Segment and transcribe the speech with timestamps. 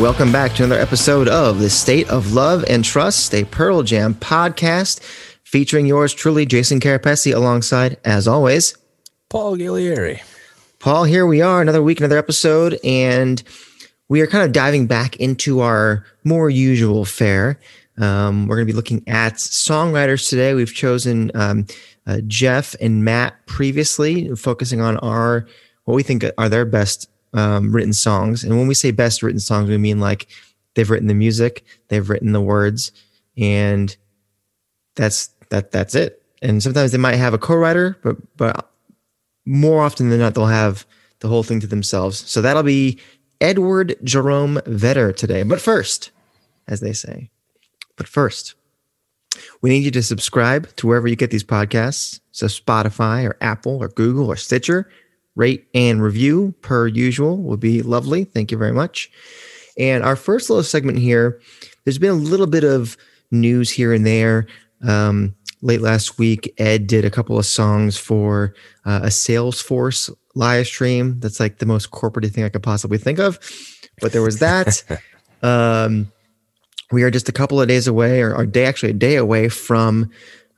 [0.00, 4.12] Welcome back to another episode of the State of Love and Trust, a Pearl Jam
[4.12, 5.00] podcast
[5.42, 8.76] featuring yours truly, Jason Carapesi, alongside, as always,
[9.30, 10.20] Paul Gillieri.
[10.80, 13.42] Paul, here we are, another week, another episode, and
[14.10, 17.58] we are kind of diving back into our more usual fare.
[17.96, 20.52] Um, we're going to be looking at songwriters today.
[20.52, 21.66] We've chosen um,
[22.06, 25.46] uh, Jeff and Matt previously, focusing on our
[25.84, 28.44] what we think are their best um, written songs.
[28.44, 30.28] And when we say best written songs, we mean like
[30.74, 32.92] they've written the music, they've written the words,
[33.36, 33.96] and
[34.94, 36.22] that's that that's it.
[36.42, 38.70] And sometimes they might have a co-writer, but but
[39.44, 40.86] more often than not, they'll have
[41.20, 42.18] the whole thing to themselves.
[42.28, 42.98] So that'll be
[43.40, 45.42] Edward Jerome Vedder today.
[45.42, 46.10] But first,
[46.68, 47.30] as they say,
[47.96, 48.54] but first,
[49.62, 52.20] we need you to subscribe to wherever you get these podcasts.
[52.32, 54.90] So Spotify or Apple or Google or Stitcher
[55.36, 58.24] rate and review per usual would be lovely.
[58.24, 59.10] Thank you very much.
[59.78, 61.40] And our first little segment here,
[61.84, 62.96] there's been a little bit of
[63.30, 64.46] news here and there.
[64.86, 70.66] Um, late last week, Ed did a couple of songs for uh, a Salesforce live
[70.66, 71.20] stream.
[71.20, 73.38] That's like the most corporate thing I could possibly think of.
[74.00, 74.82] But there was that.
[75.42, 76.10] um,
[76.92, 79.48] we are just a couple of days away, or a day actually a day away
[79.48, 80.10] from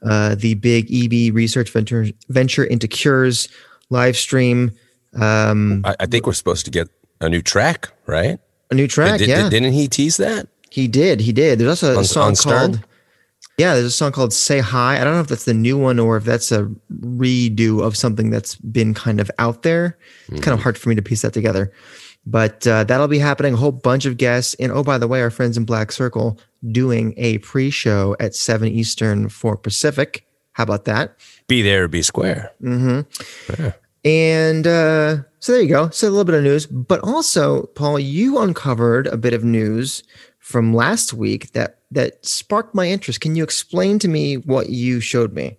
[0.05, 3.49] uh, the big EB research venture venture into cures
[3.91, 4.73] live stream.
[5.15, 6.89] Um, I, I, think we're supposed to get
[7.21, 8.39] a new track, right?
[8.71, 9.49] A new track, did, yeah.
[9.49, 10.49] Did, not he tease that?
[10.71, 11.21] He did.
[11.21, 11.59] He did.
[11.59, 12.85] There's also a on, song on called.
[13.57, 15.99] Yeah, there's a song called "Say Hi." I don't know if that's the new one
[15.99, 19.99] or if that's a redo of something that's been kind of out there.
[20.27, 20.43] It's mm-hmm.
[20.43, 21.73] kind of hard for me to piece that together,
[22.27, 23.55] but uh, that'll be happening.
[23.55, 26.39] A whole bunch of guests, and oh, by the way, our friends in Black Circle
[26.71, 30.28] doing a pre-show at seven Eastern, four Pacific.
[30.59, 31.17] How about that?
[31.47, 32.51] Be there, be square.
[32.61, 33.63] Mm-hmm.
[33.63, 33.73] Yeah.
[34.05, 35.89] And uh, so there you go.
[35.91, 40.03] So a little bit of news, but also, Paul, you uncovered a bit of news
[40.41, 43.21] from last week that that sparked my interest.
[43.21, 45.59] Can you explain to me what you showed me?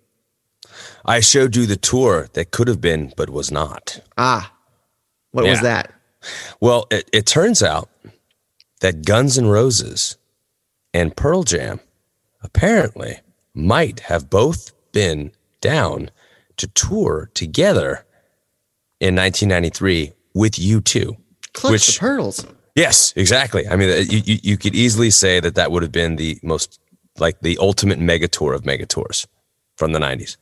[1.06, 4.00] I showed you the tour that could have been, but was not.
[4.18, 4.52] Ah,
[5.30, 5.50] what yeah.
[5.52, 5.94] was that?
[6.60, 7.88] Well, it, it turns out
[8.80, 10.18] that Guns N' Roses
[10.92, 11.80] and Pearl Jam
[12.42, 13.20] apparently
[13.54, 16.10] might have both been down
[16.56, 18.04] to tour together
[19.00, 21.16] in 1993 with U2
[21.52, 22.46] Clutch which, the pearls.
[22.74, 23.66] Yes, exactly.
[23.68, 26.80] I mean, you, you, you could easily say that that would have been the most,
[27.18, 29.26] like the ultimate mega tour of mega tours
[29.76, 30.36] from the 90s.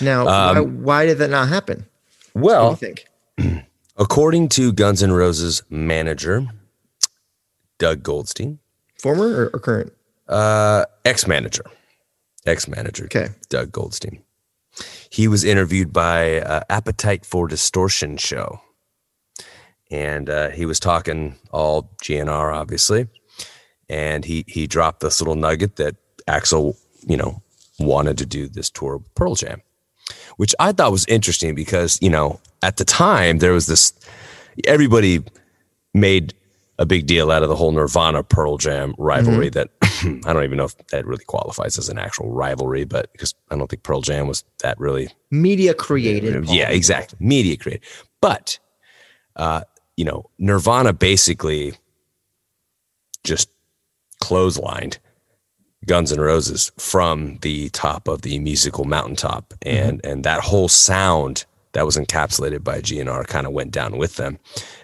[0.00, 1.86] Now, um, why, why, did that not happen?
[2.34, 3.06] Well, think?
[3.96, 6.46] according to Guns N' Roses manager,
[7.78, 8.58] Doug Goldstein.
[9.00, 9.92] Former or, or current?
[10.28, 11.64] Uh, ex manager.
[12.46, 13.04] Ex manager.
[13.04, 13.28] Okay.
[13.48, 14.22] Doug Goldstein
[15.10, 18.60] he was interviewed by uh, Appetite for Distortion show,
[19.90, 23.08] and uh, he was talking all GNR, obviously,
[23.88, 25.96] and he he dropped this little nugget that
[26.28, 26.76] Axl,
[27.06, 27.42] you know,
[27.78, 29.62] wanted to do this tour with Pearl Jam,
[30.36, 33.92] which I thought was interesting because you know at the time there was this
[34.66, 35.22] everybody
[35.94, 36.34] made
[36.78, 39.68] a big deal out of the whole Nirvana Pearl Jam rivalry mm-hmm.
[39.78, 39.85] that
[40.26, 43.56] I don't even know if that really qualifies as an actual rivalry, but because I
[43.56, 46.48] don't think Pearl Jam was that really media created.
[46.48, 47.16] Yeah, exactly.
[47.20, 47.84] Media created.
[48.20, 48.58] But,
[49.36, 49.62] uh,
[49.96, 51.74] you know, Nirvana basically
[53.24, 53.50] just
[54.22, 54.98] clotheslined
[55.86, 60.10] Guns N' Roses from the top of the musical mountaintop, and mm-hmm.
[60.10, 64.38] and that whole sound that was encapsulated by GNR kind of went down with them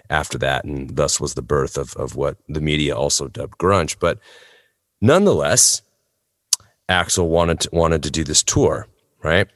[0.09, 3.97] after that, and thus was the birth of of what the media also dubbed grunge.
[3.99, 4.19] But
[5.03, 5.81] Nonetheless,
[6.89, 8.87] Axl wanted to, wanted to do this tour,
[9.21, 9.49] right?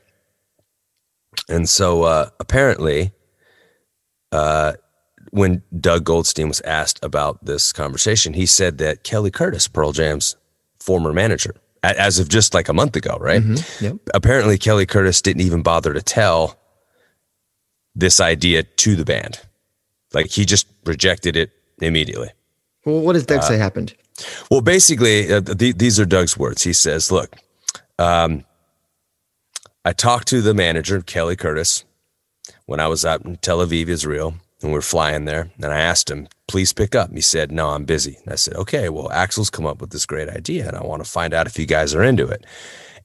[1.47, 3.13] And so uh, apparently,
[4.33, 4.73] uh,
[5.31, 10.35] when Doug Goldstein was asked about this conversation, he said that Kelly Curtis, Pearl Jam's
[10.81, 13.41] former manager, as of just like a month ago, right?
[13.41, 13.85] Mm-hmm.
[13.85, 13.95] Yep.
[14.13, 16.59] Apparently, Kelly Curtis didn't even bother to tell
[17.95, 19.39] this idea to the band.
[20.13, 21.51] Like he just rejected it
[21.81, 22.31] immediately.
[22.83, 23.95] Well, what does Doug uh, say happened?
[24.49, 26.63] Well, basically, uh, th- these are Doug's words.
[26.63, 27.35] He says, "Look,
[27.99, 28.43] um,
[29.85, 31.85] I talked to the manager, Kelly Curtis,
[32.65, 35.51] when I was out in Tel Aviv, Israel, and we are flying there.
[35.55, 37.11] And I asked him, please pick up.
[37.11, 38.17] He said, no, I'm busy.
[38.23, 41.03] And I said, okay, well, Axl's come up with this great idea and I want
[41.03, 42.45] to find out if you guys are into it.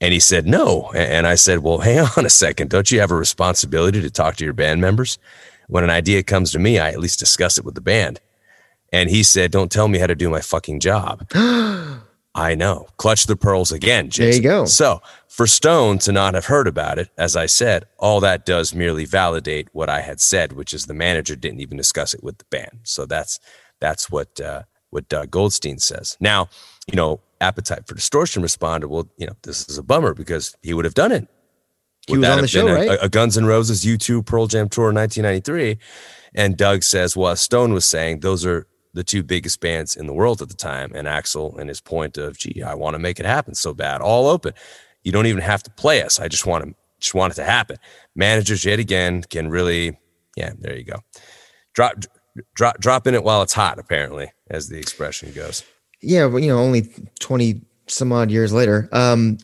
[0.01, 0.91] And he said, no.
[0.95, 2.69] And I said, well, hang on a second.
[2.69, 5.17] Don't you have a responsibility to talk to your band members?
[5.67, 8.19] When an idea comes to me, I at least discuss it with the band.
[8.93, 11.27] And he said, don't tell me how to do my fucking job.
[12.35, 12.87] I know.
[12.97, 14.25] Clutch the pearls again, Jason.
[14.25, 14.65] There you go.
[14.65, 18.73] So for Stone to not have heard about it, as I said, all that does
[18.73, 22.37] merely validate what I had said, which is the manager didn't even discuss it with
[22.37, 22.79] the band.
[22.83, 23.39] So that's
[23.79, 26.17] that's what uh, what Doug Goldstein says.
[26.19, 26.49] Now,
[26.87, 30.73] you know, Appetite for Distortion responded, "Well, you know, this is a bummer because he
[30.73, 31.27] would have done it.
[32.07, 32.99] He was on the show, a, right?
[33.01, 35.77] A, Guns N' Roses U2 Pearl Jam tour in 1993."
[36.35, 40.13] And Doug says, "Well, Stone was saying, those are the two biggest bands in the
[40.13, 43.19] world at the time, and Axl and his point of, gee, I want to make
[43.19, 44.53] it happen so bad, all open.
[45.03, 46.19] You don't even have to play us.
[46.19, 47.77] I just want to just want it to happen.
[48.15, 49.97] Managers yet again can really,
[50.37, 50.99] yeah, there you go.
[51.73, 51.95] Drop
[52.55, 55.63] drop drop in it while it's hot, apparently, as the expression goes.
[56.01, 56.87] Yeah, but you know, only
[57.19, 58.87] twenty some odd years later.
[58.91, 59.37] Um,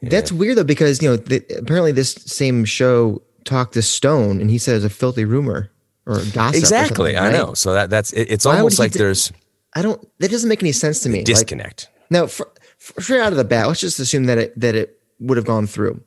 [0.00, 0.10] yeah.
[0.10, 4.50] That's weird though, because you know, the, apparently this same show talked to Stone, and
[4.50, 5.70] he said it's a filthy rumor
[6.06, 6.56] or gossip.
[6.58, 7.34] Exactly, or right?
[7.34, 7.54] I know.
[7.54, 9.32] So that that's it, it's Why almost like d- there's.
[9.74, 10.00] I don't.
[10.20, 11.22] That doesn't make any sense to me.
[11.22, 11.88] Disconnect.
[11.90, 14.74] Like, now, for, for, straight out of the bat, let's just assume that it that
[14.74, 16.02] it would have gone through.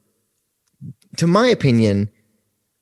[1.17, 2.09] To my opinion,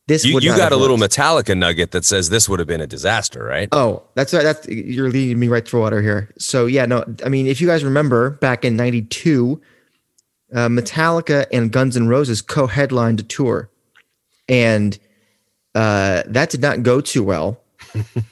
[0.07, 2.87] this you, you got a little Metallica nugget that says this would have been a
[2.87, 3.67] disaster, right?
[3.71, 6.31] Oh, that's that's you're leading me right through water here.
[6.37, 9.59] So yeah, no, I mean, if you guys remember back in '92,
[10.53, 13.69] uh, Metallica and Guns N' Roses co-headlined a tour,
[14.47, 14.97] and
[15.77, 17.61] uh, that did not go too well.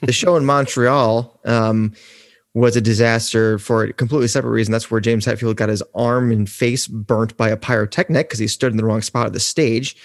[0.02, 1.94] the show in Montreal um,
[2.56, 4.72] was a disaster for a completely separate reason.
[4.72, 8.48] That's where James Hetfield got his arm and face burnt by a pyrotechnic because he
[8.48, 9.96] stood in the wrong spot of the stage.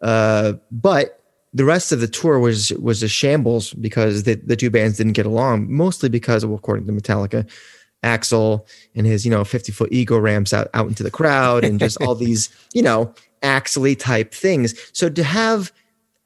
[0.00, 4.70] Uh, but the rest of the tour was was a shambles because the, the two
[4.70, 7.46] bands didn't get along, mostly because, of, according to Metallica,
[8.02, 11.78] Axl and his you know 50 foot ego ramps out out into the crowd and
[11.78, 13.12] just all these you know
[13.42, 14.74] Axley type things.
[14.92, 15.70] So to have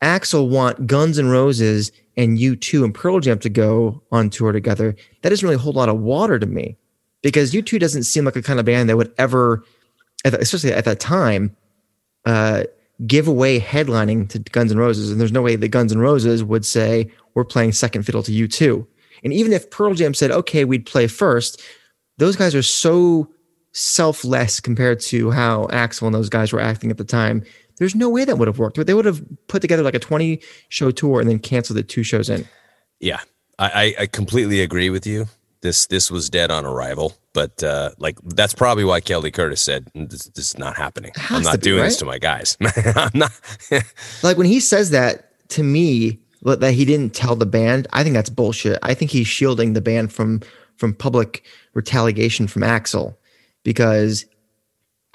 [0.02, 4.94] Axl want Guns N' Roses and U2 and Pearl Jam to go on tour together,
[5.22, 6.76] that doesn't really hold a lot of water to me
[7.22, 9.64] because U2 doesn't seem like a kind of band that would ever,
[10.24, 11.56] especially at that time,
[12.24, 12.64] uh,
[13.06, 15.10] give away headlining to Guns N' Roses.
[15.10, 18.32] And there's no way that Guns N' Roses would say, we're playing second fiddle to
[18.32, 18.86] U2.
[19.24, 21.62] And even if Pearl Jam said, okay, we'd play first,
[22.18, 23.28] those guys are so
[23.72, 27.42] selfless compared to how Axl and those guys were acting at the time
[27.78, 28.84] there's no way that would have worked.
[28.84, 32.02] They would have put together like a 20 show tour and then canceled the two
[32.02, 32.46] shows in.
[33.00, 33.20] Yeah,
[33.58, 35.26] I, I completely agree with you.
[35.60, 39.88] This this was dead on arrival, but uh, like that's probably why Kelly Curtis said
[39.94, 41.12] this, this is not happening.
[41.30, 41.86] I'm not be, doing right?
[41.86, 42.56] this to my guys.
[42.96, 43.30] I'm not.
[44.24, 47.86] like when he says that to me, that he didn't tell the band.
[47.92, 48.78] I think that's bullshit.
[48.82, 50.40] I think he's shielding the band from
[50.76, 53.14] from public retaliation from Axl
[53.62, 54.24] because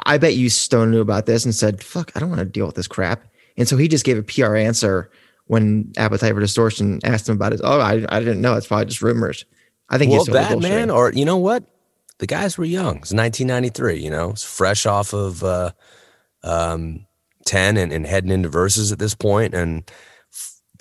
[0.06, 2.66] I bet you Stone knew about this and said, fuck, I don't want to deal
[2.66, 3.24] with this crap.
[3.58, 5.10] And so he just gave a PR answer
[5.46, 7.62] when Appetite for Distortion asked him about it.
[7.64, 8.56] Oh, I, I didn't know.
[8.56, 9.46] It's probably just rumors.
[9.90, 11.64] I think well, he's that man, or you know what?
[12.20, 12.98] The guys were young.
[12.98, 14.00] It's 1993.
[14.00, 15.72] You know, it's fresh off of uh,
[16.44, 17.06] um,
[17.46, 18.92] 10 and, and heading into Vs.
[18.92, 19.90] at this point, and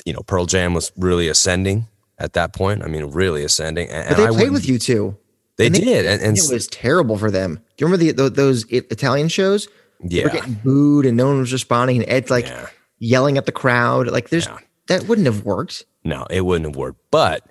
[0.04, 1.86] you know, Pearl Jam was really ascending
[2.18, 2.82] at that point.
[2.82, 3.88] I mean, really ascending.
[3.90, 5.16] And, but they played with U2.
[5.56, 7.54] They, they did, and, and, it was terrible for them.
[7.54, 9.68] Do you remember the, the those Italian shows?
[10.02, 12.66] Yeah, they were getting booed, and no one was responding, and Ed's like yeah.
[12.98, 14.08] yelling at the crowd.
[14.08, 14.58] Like, there's yeah.
[14.88, 15.84] that wouldn't have worked.
[16.04, 17.00] No, it wouldn't have worked.
[17.10, 17.46] But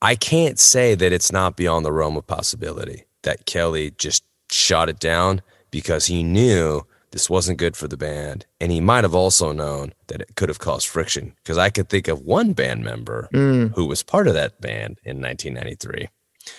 [0.00, 4.88] I can't say that it's not beyond the realm of possibility that Kelly just shot
[4.88, 8.46] it down because he knew this wasn't good for the band.
[8.60, 11.88] And he might have also known that it could have caused friction because I could
[11.88, 13.74] think of one band member mm.
[13.74, 16.08] who was part of that band in 1993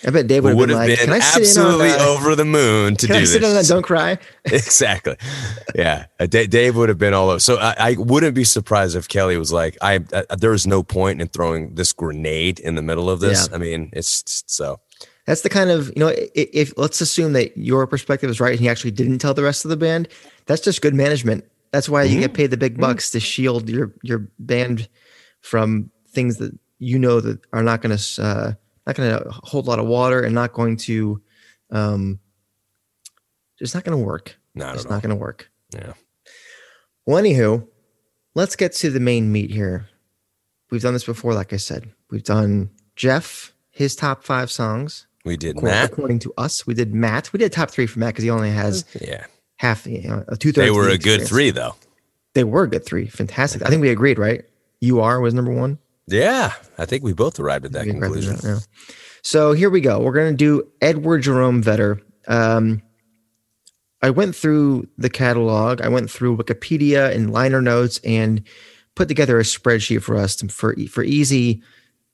[0.04, 3.16] I bet Dave would, have been, like, been like, absolutely over the moon to can
[3.16, 3.48] do I sit this.
[3.48, 4.18] On that don't cry.
[4.44, 5.16] exactly.
[5.74, 7.38] Yeah, uh, Dave would have been all over.
[7.40, 10.82] So I, I, wouldn't be surprised if Kelly was like, "I uh, there is no
[10.82, 13.56] point in throwing this grenade in the middle of this." Yeah.
[13.56, 14.80] I mean, it's so.
[15.26, 16.08] That's the kind of you know.
[16.08, 19.44] If, if let's assume that your perspective is right, and he actually didn't tell the
[19.44, 20.08] rest of the band,
[20.46, 21.44] that's just good management.
[21.70, 22.14] That's why mm-hmm.
[22.14, 23.18] you get paid the big bucks mm-hmm.
[23.18, 24.88] to shield your your band
[25.40, 28.22] from things that you know that are not going to.
[28.22, 28.52] Uh,
[28.86, 31.20] not going to hold a lot of water and not going to
[31.70, 32.18] um
[33.58, 34.36] just not going to work.
[34.54, 35.50] Not it's not going to work.
[35.74, 35.92] Yeah.
[37.06, 37.66] Well anywho
[38.34, 39.88] let's get to the main meat here.
[40.70, 41.90] We've done this before like i said.
[42.10, 45.06] We've done jeff his top five songs.
[45.24, 45.92] We did according, matt.
[45.92, 47.32] according to us we did matt.
[47.32, 49.26] We did top three for matt because he only has yeah.
[49.56, 51.74] half you know a two-thirds they were a good three though.
[52.34, 53.06] They were a good three.
[53.06, 53.62] Fantastic.
[53.62, 54.44] I think we agreed right?
[54.80, 58.36] You are was number one Yeah, I think we both arrived at that at conclusion.
[58.36, 58.58] that, yeah.
[59.22, 60.00] So here we go.
[60.00, 62.00] We're going to do Edward Jerome Vedder.
[62.26, 62.82] Um,
[64.02, 65.80] I went through the catalog.
[65.80, 68.42] I went through Wikipedia and liner notes and
[68.96, 71.62] put together a spreadsheet for us to, for for easy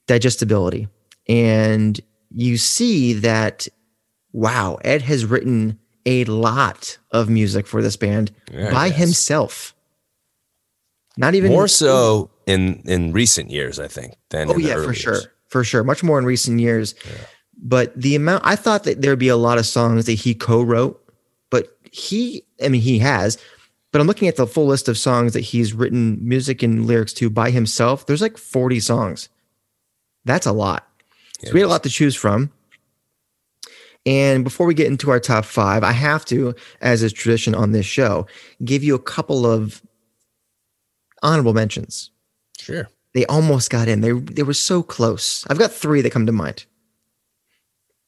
[0.07, 0.89] digestibility.
[1.29, 1.99] And
[2.31, 3.69] you see that
[4.33, 9.75] wow, Ed has written a lot of music for this band Yeah, by himself.
[11.17, 15.15] Not even More so in in recent years, I think, than Oh yeah, for sure,
[15.15, 15.29] years.
[15.49, 15.85] for sure.
[15.85, 16.95] Much more in recent years.
[17.61, 20.99] But the amount I thought that there'd be a lot of songs that he co-wrote,
[21.51, 23.37] but he, I mean, he has.
[23.93, 27.13] But I'm looking at the full list of songs that he's written music and lyrics
[27.15, 28.07] to by himself.
[28.07, 29.29] There's like 40 songs.
[30.25, 30.87] That's a lot.
[31.45, 32.53] So we had a lot to choose from.
[34.05, 37.73] And before we get into our top five, I have to, as is tradition on
[37.73, 38.27] this show,
[38.65, 39.83] give you a couple of
[41.23, 42.11] honorable mentions
[42.59, 42.89] Sure.
[43.15, 44.01] they almost got in.
[44.01, 45.47] They they were so close.
[45.49, 46.67] I've got three that come to mind.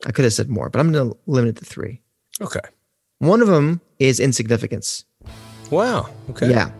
[0.06, 2.00] I could have said more, but I'm going to limit it to three.
[2.40, 2.60] Okay.
[3.18, 5.04] One of them is Insignificance.
[5.70, 6.08] Wow.
[6.30, 6.48] Okay.
[6.50, 6.70] Yeah.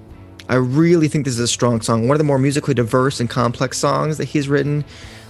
[0.49, 2.09] I really think this is a strong song.
[2.09, 4.85] One of the more musically diverse and complex songs that he's written.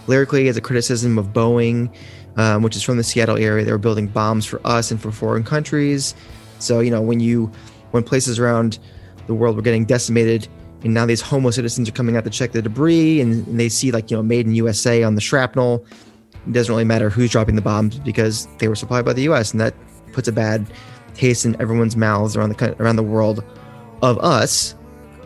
[0.06, 1.92] Lyrically, as a criticism of Boeing,
[2.36, 3.64] um, which is from the Seattle area.
[3.64, 6.14] They were building bombs for us and for foreign countries.
[6.58, 7.50] So, you know, when you,
[7.90, 8.78] when places around
[9.26, 10.48] the world were getting decimated,
[10.82, 13.68] and now these homo citizens are coming out to check the debris, and, and they
[13.68, 15.84] see, like, you know, made in USA on the shrapnel.
[16.46, 19.52] It doesn't really matter who's dropping the bombs because they were supplied by the U.S.
[19.52, 19.74] and that
[20.12, 20.66] puts a bad
[21.14, 23.44] taste in everyone's mouths around the around the world
[24.02, 24.74] of us.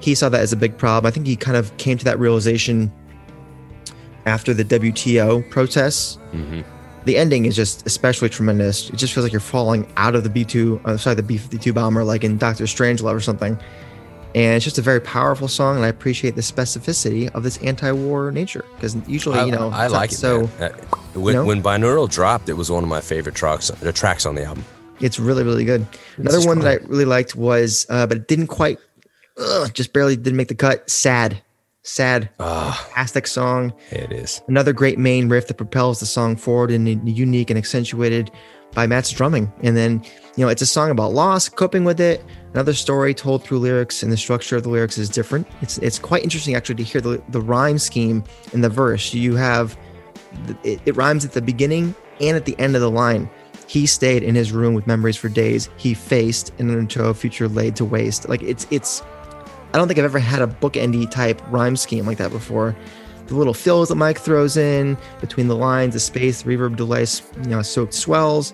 [0.00, 1.08] He saw that as a big problem.
[1.08, 2.92] I think he kind of came to that realization
[4.26, 6.16] after the WTO protests.
[6.32, 6.62] hmm
[7.04, 8.90] The ending is just especially tremendous.
[8.90, 12.02] It just feels like you're falling out of the B2, uh, sorry, the B52 bomber,
[12.02, 13.58] like in Doctor Strangelove or something.
[14.34, 18.32] And it's just a very powerful song, and I appreciate the specificity of this anti-war
[18.32, 20.16] nature because usually, I, you know, I like it.
[20.16, 20.50] So.
[20.58, 20.70] Uh,
[21.14, 21.46] when, you know?
[21.46, 23.68] when binaural dropped, it was one of my favorite tracks.
[23.68, 24.64] The tracks on the album.
[25.00, 25.86] It's really, really good.
[26.16, 28.78] Another one that I really liked was, uh, but it didn't quite,
[29.38, 30.90] ugh, just barely didn't make the cut.
[30.90, 31.40] Sad,
[31.82, 33.72] sad, Ah, fantastic song.
[33.90, 34.42] it is.
[34.48, 38.30] Another great main riff that propels the song forward in a unique and accentuated
[38.75, 39.52] by Matt's drumming.
[39.62, 40.02] And then,
[40.37, 42.25] you know, it's a song about loss, coping with it.
[42.52, 45.47] Another story told through lyrics, and the structure of the lyrics is different.
[45.61, 49.12] It's it's quite interesting actually to hear the the rhyme scheme in the verse.
[49.12, 49.76] You have
[50.62, 53.28] it, it rhymes at the beginning and at the end of the line.
[53.66, 55.69] He stayed in his room with memories for days.
[55.76, 58.28] He faced and into a future laid to waste.
[58.28, 59.02] Like it's it's.
[59.73, 62.76] I don't think I've ever had a bookendy type rhyme scheme like that before.
[63.26, 67.07] The little fills that Mike throws in between the lines, the space, reverb delay,
[67.43, 68.52] you know, soaked swells.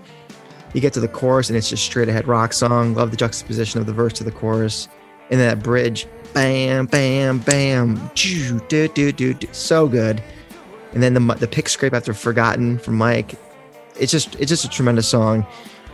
[0.73, 2.95] You get to the chorus and it's just straight ahead rock song.
[2.95, 4.89] Love the juxtaposition of the verse to the chorus,
[5.31, 9.49] and then that bridge, bam, bam, bam, choo, do, do, do, do.
[9.53, 10.23] so good.
[10.93, 13.35] And then the the pick scrape after Forgotten from Mike.
[13.99, 15.47] It's just it's just a tremendous song.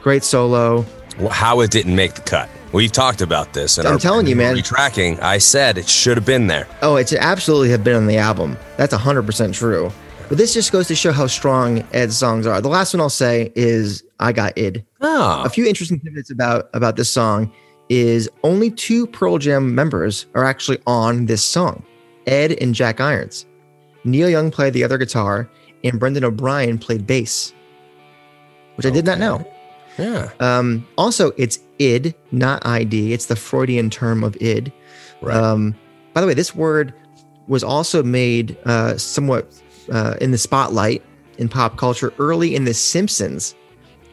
[0.03, 0.85] Great solo.
[1.19, 2.49] Well, how it didn't make the cut.
[2.73, 3.79] We've talked about this.
[3.79, 4.63] And I'm telling you, man.
[4.63, 5.19] Tracking.
[5.21, 6.67] I said it should have been there.
[6.83, 8.57] Oh, it's absolutely have been on the album.
[8.77, 9.91] That's 100% true.
[10.29, 12.61] But this just goes to show how strong Ed's songs are.
[12.61, 14.85] The last one I'll say is I Got Id.
[15.01, 17.53] Oh, A few interesting tidbits about about this song
[17.89, 21.85] is only two Pearl Jam members are actually on this song.
[22.27, 23.47] Ed and Jack Irons.
[24.03, 25.49] Neil Young played the other guitar
[25.85, 27.53] and Brendan O'Brien played bass.
[28.75, 29.49] Which I did not know.
[29.99, 30.31] Yeah.
[30.41, 33.13] Um, also, it's id, not ID.
[33.13, 34.73] It's the Freudian term of id.
[35.23, 35.37] Right.
[35.37, 35.75] Um,
[36.13, 36.95] by the way, this word
[37.49, 39.53] was also made uh, somewhat
[39.93, 41.03] uh, in the spotlight
[41.39, 43.55] in pop culture early in The Simpsons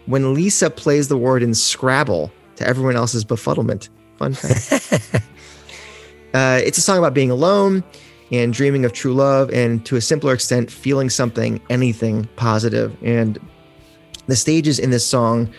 [0.06, 3.90] when Lisa plays the word in Scrabble to everyone else's befuddlement.
[4.18, 5.16] Fun fact.
[6.34, 7.84] uh, it's a song about being alone
[8.32, 12.96] and dreaming of true love, and to a simpler extent, feeling something, anything positive.
[13.04, 13.40] And
[14.28, 15.54] the stages in this song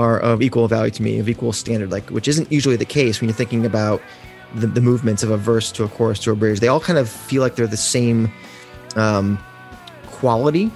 [0.00, 3.20] are of equal value to me, of equal standard, like which isn't usually the case
[3.20, 4.00] when you're thinking about
[4.54, 6.60] the, the movements of a verse to a chorus to a bridge.
[6.60, 8.30] They all kind of feel like they're the same
[8.94, 9.38] um,
[10.06, 10.70] quality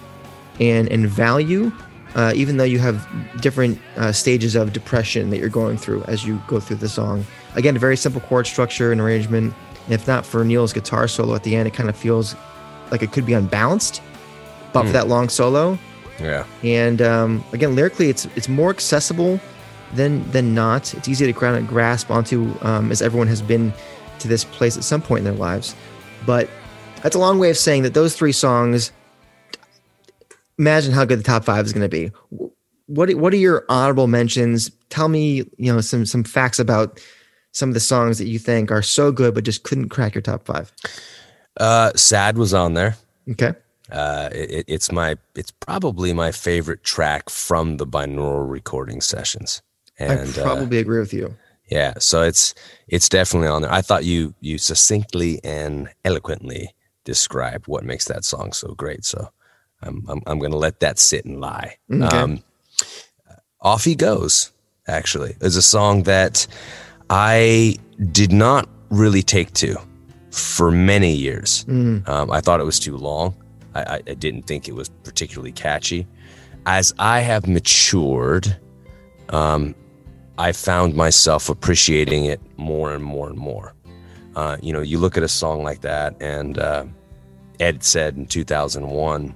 [0.58, 1.72] and and value,
[2.14, 3.06] uh, even though you have
[3.40, 7.24] different uh, stages of depression that you're going through as you go through the song.
[7.54, 9.54] Again, a very simple chord structure and arrangement.
[9.86, 12.36] And if not for Neil's guitar solo at the end, it kind of feels
[12.90, 14.02] like it could be unbalanced.
[14.72, 14.92] But for Hmm.
[14.92, 15.78] that long solo,
[16.20, 16.44] Yeah.
[16.62, 19.40] and um, again, lyrically, it's it's more accessible
[19.94, 20.94] than than not.
[20.94, 23.72] It's easy to ground and grasp onto, um, as everyone has been
[24.20, 25.74] to this place at some point in their lives.
[26.26, 26.48] But
[27.02, 28.92] that's a long way of saying that those three songs.
[30.58, 32.12] Imagine how good the top five is going to be.
[32.86, 34.70] What what are your honorable mentions?
[34.90, 37.00] Tell me, you know, some some facts about
[37.52, 40.22] some of the songs that you think are so good but just couldn't crack your
[40.22, 40.72] top five.
[41.56, 42.96] Uh, Sad was on there.
[43.30, 43.54] Okay.
[43.90, 49.62] Uh, it, it's my it's probably my favorite track from the binaural recording sessions.
[49.98, 51.34] And I probably uh, agree with you.
[51.70, 52.54] Yeah, so it's
[52.88, 53.72] it's definitely on there.
[53.72, 59.04] I thought you you succinctly and eloquently described what makes that song so great.
[59.04, 59.30] So
[59.82, 61.76] I'm I'm, I'm going to let that sit and lie.
[61.92, 62.16] Okay.
[62.16, 62.42] Um,
[63.60, 64.52] off he goes.
[64.88, 66.46] Actually, is a song that
[67.10, 67.76] I
[68.10, 69.76] did not really take to
[70.32, 71.64] for many years.
[71.66, 72.08] Mm.
[72.08, 73.34] Um, I thought it was too long.
[73.74, 76.06] I, I, didn't think it was particularly catchy.
[76.66, 78.56] As I have matured,
[79.28, 79.74] um,
[80.38, 83.74] I found myself appreciating it more and more and more.
[84.34, 86.84] Uh, you know, you look at a song like that, and uh,
[87.60, 89.34] Ed said in 2001,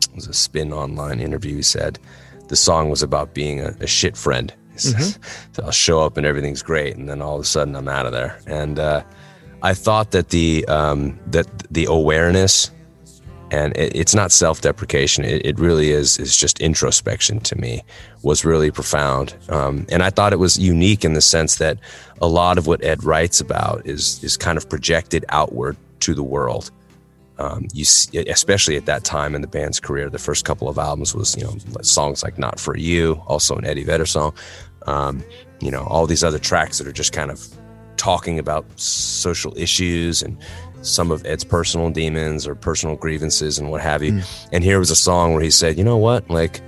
[0.00, 1.98] it was a spin online interview, he said
[2.48, 4.52] the song was about being a, a shit friend.
[4.76, 5.22] Mm-hmm.
[5.52, 8.06] so I'll show up and everything's great, and then all of a sudden I'm out
[8.06, 8.40] of there.
[8.46, 9.02] And uh,
[9.62, 12.70] I thought that the um, that the awareness
[13.50, 15.24] and it, it's not self-deprecation.
[15.24, 17.82] It, it, really is is just introspection to me
[18.22, 19.34] was really profound.
[19.48, 21.78] Um, and i thought it was unique in the sense that
[22.20, 26.22] a lot of what ed writes about is is kind of projected outward to the
[26.22, 26.70] world.
[27.38, 30.76] Um, you see, especially at that time in the band's career the first couple of
[30.78, 34.34] albums was you know songs like not for you also an eddie vedder song.
[34.86, 35.22] Um,
[35.60, 37.46] you know all these other tracks that are just kind of
[37.96, 40.38] talking about social issues and
[40.82, 44.12] some of Ed's personal demons or personal grievances and what have you.
[44.12, 44.48] Mm.
[44.52, 46.28] And here was a song where he said, "You know what?
[46.30, 46.60] Like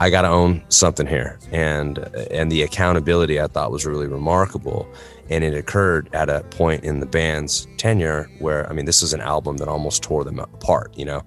[0.00, 1.98] I got to own something here." And
[2.30, 4.88] and the accountability I thought was really remarkable.
[5.30, 9.12] And it occurred at a point in the band's tenure where I mean, this is
[9.12, 11.22] an album that almost tore them apart, you know.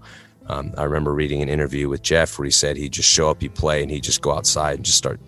[0.48, 3.42] Um, I remember reading an interview with Jeff where he said he'd just show up,
[3.42, 5.20] he'd play, and he'd just go outside and just start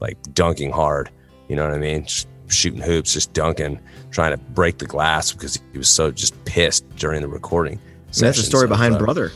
[0.00, 1.10] like dunking hard.
[1.48, 2.04] You know what I mean?
[2.04, 3.80] Just shooting hoops, just dunking,
[4.10, 7.80] trying to break the glass because he was so just pissed during the recording.
[8.10, 9.32] So that's the story behind Brother.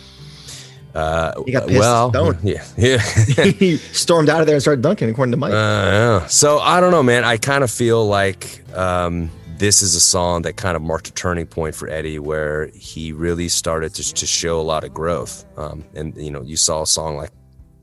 [0.95, 1.79] Uh, he got pissed.
[1.79, 2.99] Well, yeah, yeah.
[3.53, 5.53] he stormed out of there and started dunking, according to Mike.
[5.53, 6.27] Uh, yeah.
[6.27, 7.25] So I don't know, man.
[7.25, 11.13] I kind of feel like um, this is a song that kind of marked a
[11.13, 15.45] turning point for Eddie, where he really started to, to show a lot of growth.
[15.59, 17.31] Um, and you know, you saw a song like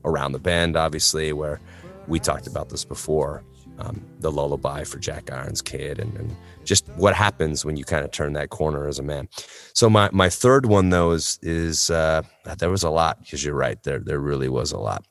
[0.04, 1.60] "Around the Bend," obviously, where
[2.08, 3.44] we talked about this before
[3.78, 8.06] um, the lullaby for Jack Irons Kid and, and, just what happens when you kind
[8.06, 9.28] of turn that corner as a man.
[9.74, 12.22] So my my third one though is is uh,
[12.56, 15.04] there was a lot because you're right there there really was a lot.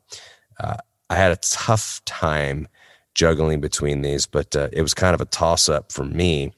[0.60, 0.78] Uh,
[1.12, 2.68] I had a tough time
[3.14, 6.52] juggling between these, but uh, it was kind of a toss up for me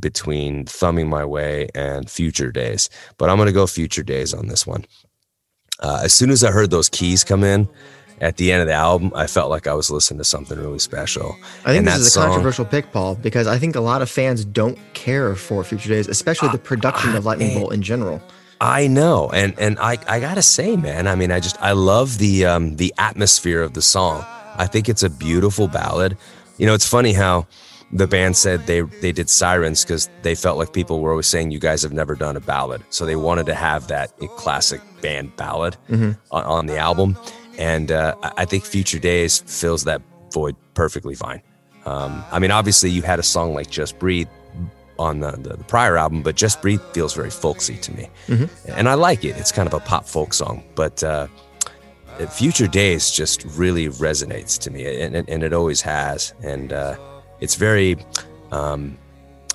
[0.00, 2.90] between thumbing my way and future days.
[3.18, 4.84] But I'm going to go future days on this one.
[5.80, 7.68] Uh, as soon as I heard those keys come in,
[8.22, 10.78] at the end of the album, I felt like I was listening to something really
[10.78, 11.36] special.
[11.64, 14.00] I think and this is a song, controversial pick, Paul, because I think a lot
[14.00, 17.82] of fans don't care for Future Days, especially the production uh, of Lightning Bolt in
[17.82, 18.22] general.
[18.60, 22.18] I know, and and I I gotta say, man, I mean, I just I love
[22.18, 24.24] the um the atmosphere of the song.
[24.56, 26.16] I think it's a beautiful ballad.
[26.58, 27.48] You know, it's funny how
[27.90, 31.50] the band said they they did sirens because they felt like people were always saying
[31.50, 35.34] you guys have never done a ballad, so they wanted to have that classic band
[35.36, 36.12] ballad mm-hmm.
[36.30, 37.16] on, on the album
[37.58, 41.42] and uh, I think Future Days fills that void perfectly fine.
[41.84, 44.28] Um, I mean, obviously, you had a song like Just Breathe
[44.98, 48.08] on the, the, the prior album, but Just Breathe feels very folksy to me.
[48.28, 48.72] Mm-hmm.
[48.72, 49.36] And I like it.
[49.36, 51.26] It's kind of a pop folk song, but uh,
[52.30, 56.34] Future Days just really resonates to me, and, and, and it always has.
[56.42, 56.96] And uh,
[57.40, 57.96] it's very
[58.52, 58.96] um,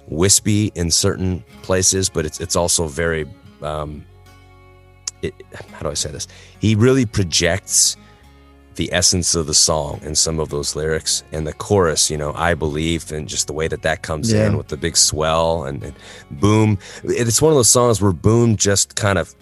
[0.07, 3.25] wispy in certain places, but it's, it's also very.
[3.61, 4.05] Um,
[5.21, 5.33] it,
[5.71, 6.27] how do I say this?
[6.59, 7.97] He really projects
[8.77, 12.31] the essence of the song in some of those lyrics and the chorus you know
[12.35, 14.47] i believe and just the way that that comes yeah.
[14.47, 15.93] in with the big swell and, and,
[16.31, 19.35] boom it's one of those songs where boom just kind of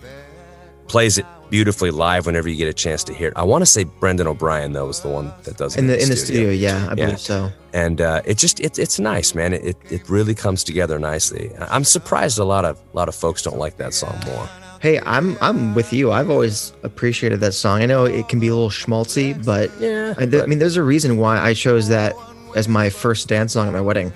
[0.87, 3.65] plays it beautifully live whenever you get a chance to hear it i want to
[3.65, 6.49] say brendan o'brien though is the one that does it in the, in the, studio.
[6.49, 6.95] yeah i yeah.
[6.95, 10.97] believe so and uh, it just it, it's nice man it, it really comes together
[10.97, 14.49] nicely i'm surprised a lot of a lot of folks don't like that song more
[14.85, 16.11] Hey, I'm I'm with you.
[16.11, 17.81] I've always appreciated that song.
[17.81, 20.77] I know it can be a little schmaltzy, but yeah, I, th- I mean, there's
[20.77, 22.13] a reason why I chose that
[22.55, 24.13] as my first dance song at my wedding.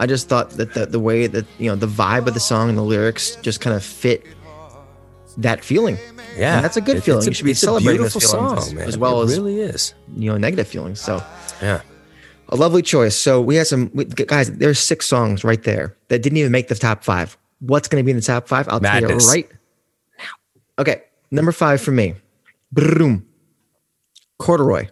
[0.00, 2.68] I just thought that the, the way that you know the vibe of the song
[2.70, 4.26] and the lyrics just kind of fit
[5.36, 5.96] that feeling.
[6.36, 7.22] Yeah, and that's a good it, feeling.
[7.22, 9.94] A, you should be celebrating this feeling song, as, as, well it as really is.
[10.16, 11.00] You know, negative feelings.
[11.00, 11.22] So
[11.62, 11.82] yeah,
[12.48, 13.14] a lovely choice.
[13.14, 13.90] So we had some
[14.26, 14.50] guys.
[14.50, 17.38] There's six songs right there that didn't even make the top five.
[17.60, 18.68] What's going to be in the top five?
[18.68, 19.24] I'll Madness.
[19.24, 19.52] tell you right
[20.78, 22.14] Okay, number five for me.
[22.72, 23.26] Broom.
[24.38, 24.88] Corduroy.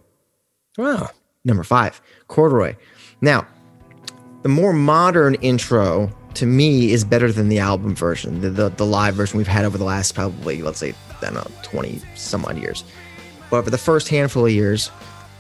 [0.78, 1.10] Wow.
[1.44, 2.76] Number five, Corduroy.
[3.20, 3.46] Now,
[4.42, 8.86] the more modern intro to me is better than the album version, the, the, the
[8.86, 12.44] live version we've had over the last probably let's say I don't know twenty some
[12.44, 12.84] odd years.
[13.50, 14.90] But for the first handful of years,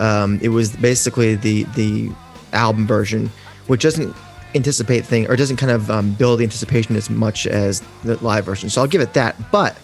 [0.00, 2.10] um, it was basically the the
[2.52, 3.30] album version,
[3.68, 4.14] which doesn't
[4.54, 8.44] anticipate thing or doesn't kind of um, build the anticipation as much as the live
[8.44, 8.68] version.
[8.68, 9.34] So I'll give it that.
[9.50, 9.78] But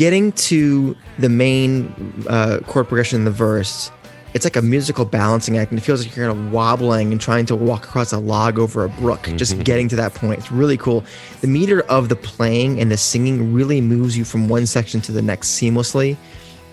[0.00, 1.92] getting to the main
[2.26, 3.90] uh, chord progression in the verse
[4.32, 7.20] it's like a musical balancing act and it feels like you're kind of wobbling and
[7.20, 9.36] trying to walk across a log over a brook mm-hmm.
[9.36, 10.38] just getting to that point.
[10.38, 11.04] It's really cool.
[11.42, 15.12] The meter of the playing and the singing really moves you from one section to
[15.12, 16.16] the next seamlessly.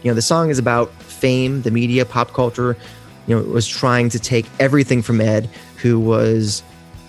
[0.03, 2.77] You know the song is about fame the media pop culture
[3.25, 5.49] you know was trying to take everything from ed
[5.81, 6.63] who was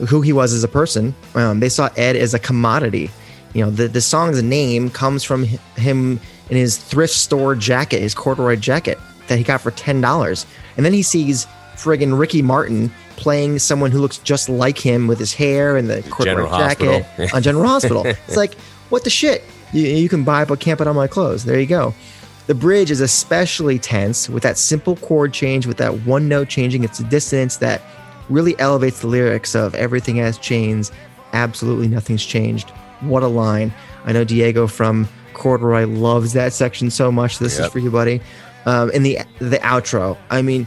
[0.08, 1.14] who he was as a person.
[1.36, 3.08] Um, they saw ed as a commodity
[3.54, 8.14] you know the, the song's name comes from him in his thrift store jacket his
[8.14, 12.90] corduroy jacket that he got for ten dollars, and then he sees friggin' Ricky Martin
[13.16, 17.42] playing someone who looks just like him with his hair and the corduroy jacket on
[17.42, 18.06] General Hospital.
[18.06, 18.54] It's like,
[18.90, 19.44] what the shit?
[19.72, 21.44] You, you can buy but can't put on my clothes.
[21.44, 21.94] There you go.
[22.46, 26.82] The bridge is especially tense with that simple chord change, with that one note changing
[26.84, 27.82] its a dissonance that
[28.30, 30.90] really elevates the lyrics of everything has changed,
[31.32, 32.72] absolutely nothing's changed.
[33.00, 33.72] What a line.
[34.04, 37.38] I know Diego from Corduroy loves that section so much.
[37.38, 37.66] This yep.
[37.66, 38.20] is for you, buddy
[38.68, 40.16] um, and the the outro.
[40.30, 40.66] I mean,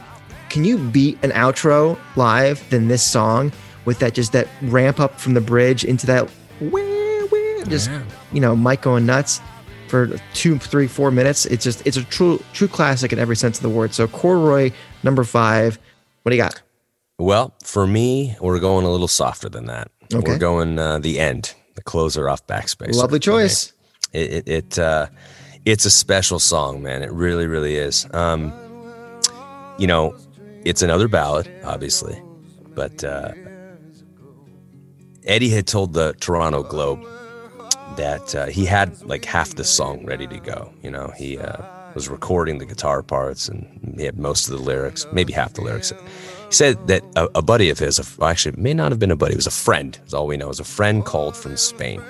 [0.50, 3.52] can you beat an outro live than this song
[3.86, 6.82] with that just that ramp up from the bridge into that wah,
[7.32, 8.04] wah, just yeah.
[8.34, 9.40] you know Mike going nuts
[9.88, 11.46] for two, three, four minutes.
[11.46, 13.94] It's just it's a true true classic in every sense of the word.
[13.94, 14.72] So Corduroy
[15.04, 15.78] number five.
[16.24, 16.62] What do you got?
[17.18, 19.92] Well, for me, we're going a little softer than that.
[20.14, 20.32] Okay.
[20.32, 22.94] We're going uh, the end, the closer off Backspacer.
[22.96, 23.74] Lovely choice.
[24.14, 25.08] It it, it uh,
[25.66, 27.02] it's a special song, man.
[27.02, 28.08] It really, really is.
[28.14, 28.54] Um,
[29.78, 30.16] you know,
[30.64, 32.22] it's another ballad, obviously,
[32.76, 33.34] but uh,
[35.26, 37.04] Eddie had told the Toronto Globe
[37.98, 40.74] that uh, he had like half the song ready to go.
[40.84, 41.58] You know, he uh,
[41.94, 45.62] was recording the guitar parts and he had most of the lyrics, maybe half the
[45.62, 45.92] lyrics.
[46.52, 49.34] He said that a, a buddy of his, actually, may not have been a buddy,
[49.34, 52.02] it was a friend, is all we know, was a friend called from Spain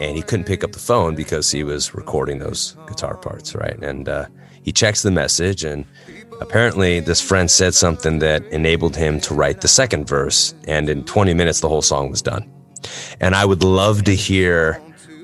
[0.00, 3.78] and he couldn't pick up the phone because he was recording those guitar parts, right?
[3.82, 4.26] And uh,
[4.62, 5.84] he checks the message, and
[6.40, 10.54] apparently, this friend said something that enabled him to write the second verse.
[10.66, 12.50] And in 20 minutes, the whole song was done.
[13.20, 14.74] And I would love to hear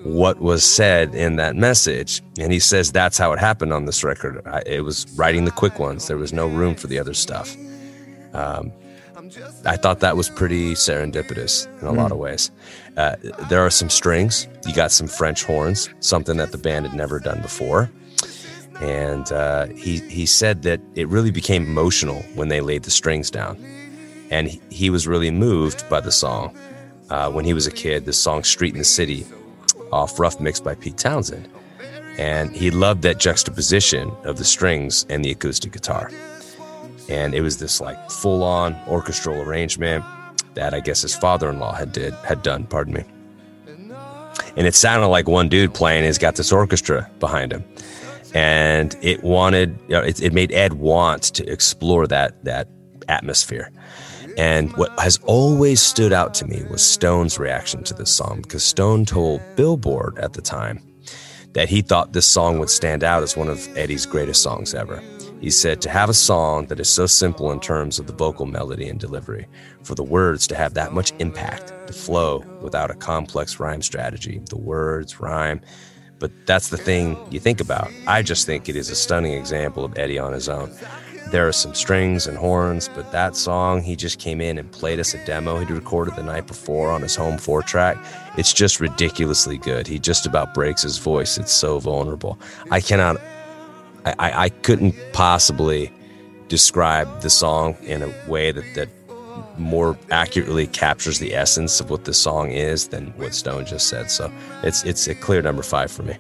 [0.04, 2.22] what was said in that message.
[2.38, 4.40] And he says that's how it happened on this record.
[4.46, 7.56] I, it was writing the quick ones, there was no room for the other stuff.
[8.32, 8.72] Um,
[9.66, 11.96] I thought that was pretty serendipitous in a mm.
[11.96, 12.50] lot of ways.
[12.96, 13.16] Uh,
[13.48, 14.48] there are some strings.
[14.66, 17.90] You got some French horns, something that the band had never done before.
[18.80, 23.30] And uh, he he said that it really became emotional when they laid the strings
[23.30, 23.62] down,
[24.30, 26.56] and he, he was really moved by the song.
[27.10, 29.26] Uh, when he was a kid, the song "Street in the City"
[29.92, 31.46] off Rough Mix by Pete Townshend,
[32.16, 36.10] and he loved that juxtaposition of the strings and the acoustic guitar
[37.10, 40.04] and it was this like full on orchestral arrangement
[40.54, 42.64] that I guess his father in law had did had done.
[42.64, 43.04] Pardon me.
[44.56, 47.64] And it sounded like one dude playing He's got this orchestra behind him,
[48.34, 52.68] and it wanted you know, it, it made Ed want to explore that that
[53.08, 53.70] atmosphere.
[54.38, 58.62] And what has always stood out to me was Stone's reaction to this song because
[58.62, 60.80] Stone told Billboard at the time
[61.52, 65.02] that he thought this song would stand out as one of Eddie's greatest songs ever.
[65.40, 68.44] He said, To have a song that is so simple in terms of the vocal
[68.44, 69.46] melody and delivery,
[69.82, 74.42] for the words to have that much impact, to flow without a complex rhyme strategy,
[74.50, 75.62] the words, rhyme.
[76.18, 77.90] But that's the thing you think about.
[78.06, 80.70] I just think it is a stunning example of Eddie on his own.
[81.30, 84.98] There are some strings and horns, but that song, he just came in and played
[84.98, 87.96] us a demo he'd recorded the night before on his home four track.
[88.36, 89.86] It's just ridiculously good.
[89.86, 91.38] He just about breaks his voice.
[91.38, 92.38] It's so vulnerable.
[92.70, 93.18] I cannot
[94.04, 95.92] I, I, couldn't possibly
[96.48, 98.88] describe the song in a way that, that
[99.58, 104.10] more accurately captures the essence of what the song is than what Stone just said.
[104.10, 104.32] So
[104.62, 106.16] it's it's a clear number five for me.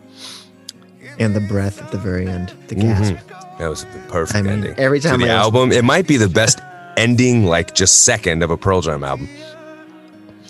[1.18, 3.14] And the breath at the very end, the gasp.
[3.14, 3.58] Mm-hmm.
[3.58, 4.74] That was a perfect I mean, ending.
[4.78, 6.60] Every time to the I album, it might be the best
[6.96, 9.28] ending, like just second of a Pearl Jam album.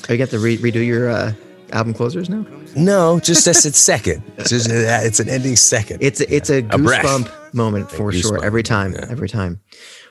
[0.08, 1.32] Oh, you get to re- redo your uh,
[1.72, 2.44] album closers now?
[2.76, 4.22] No, just as it's second.
[4.36, 5.98] It's, just, it's an ending second.
[6.00, 8.44] It's a, it's a goosebump a moment for sure.
[8.44, 9.06] Every time, yeah.
[9.08, 9.60] every time.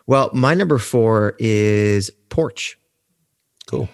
[0.07, 2.77] Well, my number four is Porch.
[3.67, 3.87] Cool.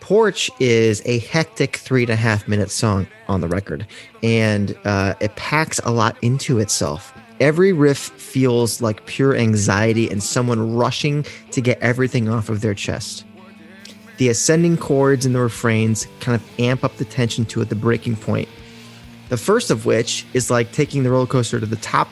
[0.00, 3.86] Porch is a hectic three and a half minute song on the record,
[4.22, 7.12] and uh, it packs a lot into itself.
[7.40, 12.72] Every riff feels like pure anxiety and someone rushing to get everything off of their
[12.72, 13.24] chest.
[14.18, 17.74] The ascending chords in the refrains kind of amp up the tension to at the
[17.74, 18.48] breaking point.
[19.28, 22.08] The first of which is like taking the roller coaster to the top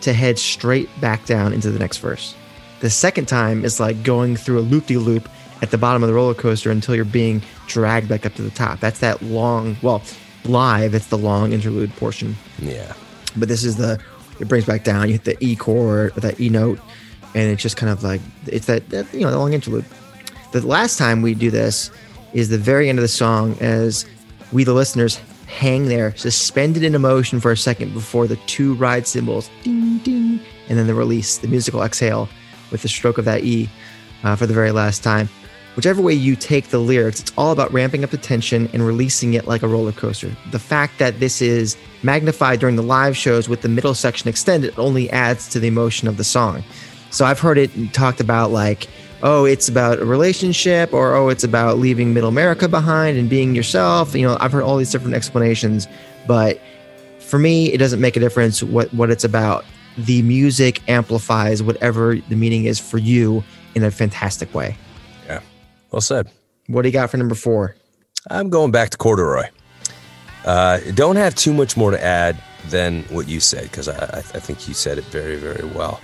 [0.00, 2.34] to head straight back down into the next verse.
[2.80, 5.28] The second time is like going through a loop de loop
[5.60, 8.50] at the bottom of the roller coaster until you're being dragged back up to the
[8.50, 8.80] top.
[8.80, 10.02] That's that long, well,
[10.44, 12.36] live, it's the long interlude portion.
[12.58, 12.92] Yeah.
[13.36, 14.00] But this is the,
[14.40, 15.08] it brings back down.
[15.08, 16.78] You hit the E chord, or that E note,
[17.34, 19.84] and it's just kind of like, it's that, that, you know, the long interlude.
[20.50, 21.90] The last time we do this
[22.32, 24.06] is the very end of the song as
[24.50, 29.06] we, the listeners, hang there, suspended in emotion for a second before the two ride
[29.06, 32.30] cymbals, ding, ding, and then the release, the musical exhale
[32.70, 33.68] with the stroke of that E
[34.24, 35.28] uh, for the very last time.
[35.76, 39.34] Whichever way you take the lyrics, it's all about ramping up the tension and releasing
[39.34, 40.34] it like a roller coaster.
[40.50, 44.72] The fact that this is magnified during the live shows with the middle section extended
[44.78, 46.64] only adds to the emotion of the song.
[47.10, 48.88] So I've heard it talked about like,
[49.22, 53.54] oh, it's about a relationship, or oh, it's about leaving middle America behind and being
[53.54, 54.14] yourself.
[54.14, 55.88] You know, I've heard all these different explanations,
[56.26, 56.60] but
[57.20, 59.64] for me, it doesn't make a difference what what it's about.
[59.96, 63.42] The music amplifies whatever the meaning is for you
[63.74, 64.76] in a fantastic way.
[65.26, 65.40] Yeah.
[65.90, 66.30] Well said.
[66.68, 67.74] What do you got for number four?
[68.30, 69.48] I'm going back to corduroy.
[70.44, 74.22] Uh, don't have too much more to add than what you said because I, I
[74.22, 76.00] think you said it very, very well.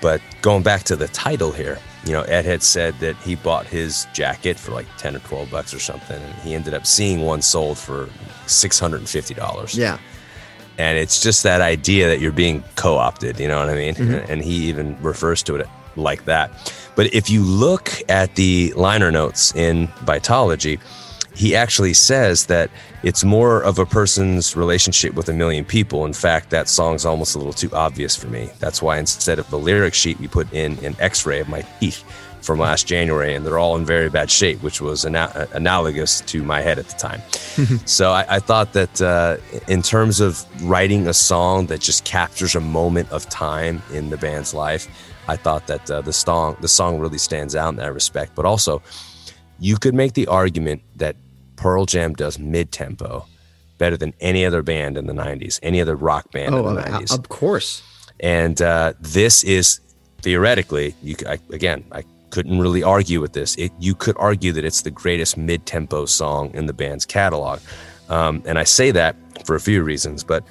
[0.00, 3.66] But going back to the title here, you know, Ed had said that he bought
[3.66, 7.22] his jacket for like 10 or 12 bucks or something, and he ended up seeing
[7.22, 8.06] one sold for
[8.46, 9.76] $650.
[9.76, 9.98] Yeah.
[10.78, 13.94] And it's just that idea that you're being co opted, you know what I mean?
[13.94, 14.30] Mm-hmm.
[14.30, 15.66] And he even refers to it
[15.96, 16.50] like that.
[16.94, 20.78] But if you look at the liner notes in Vitalogy,
[21.36, 22.70] he actually says that
[23.02, 26.06] it's more of a person's relationship with a million people.
[26.06, 28.48] In fact, that song's almost a little too obvious for me.
[28.58, 31.60] That's why instead of the lyric sheet, we put in an x ray of my
[31.78, 32.02] teeth
[32.40, 36.42] from last January, and they're all in very bad shape, which was ana- analogous to
[36.42, 37.20] my head at the time.
[37.86, 39.36] so I, I, thought that uh,
[39.68, 44.16] in terms of writing a song that just captures a moment of time in the
[44.16, 44.88] band's life,
[45.28, 48.34] I thought that uh, the song the song really stands out in that respect.
[48.36, 48.80] But also,
[49.58, 51.16] you could make the argument that
[51.56, 53.26] Pearl Jam does mid tempo
[53.78, 56.82] better than any other band in the 90s, any other rock band oh, in the
[56.82, 57.18] 90s.
[57.18, 57.82] Of course.
[58.20, 59.80] And uh, this is
[60.22, 63.54] theoretically, you I, again, I couldn't really argue with this.
[63.56, 67.60] It, you could argue that it's the greatest mid tempo song in the band's catalog.
[68.08, 69.16] Um, and I say that
[69.46, 70.44] for a few reasons, but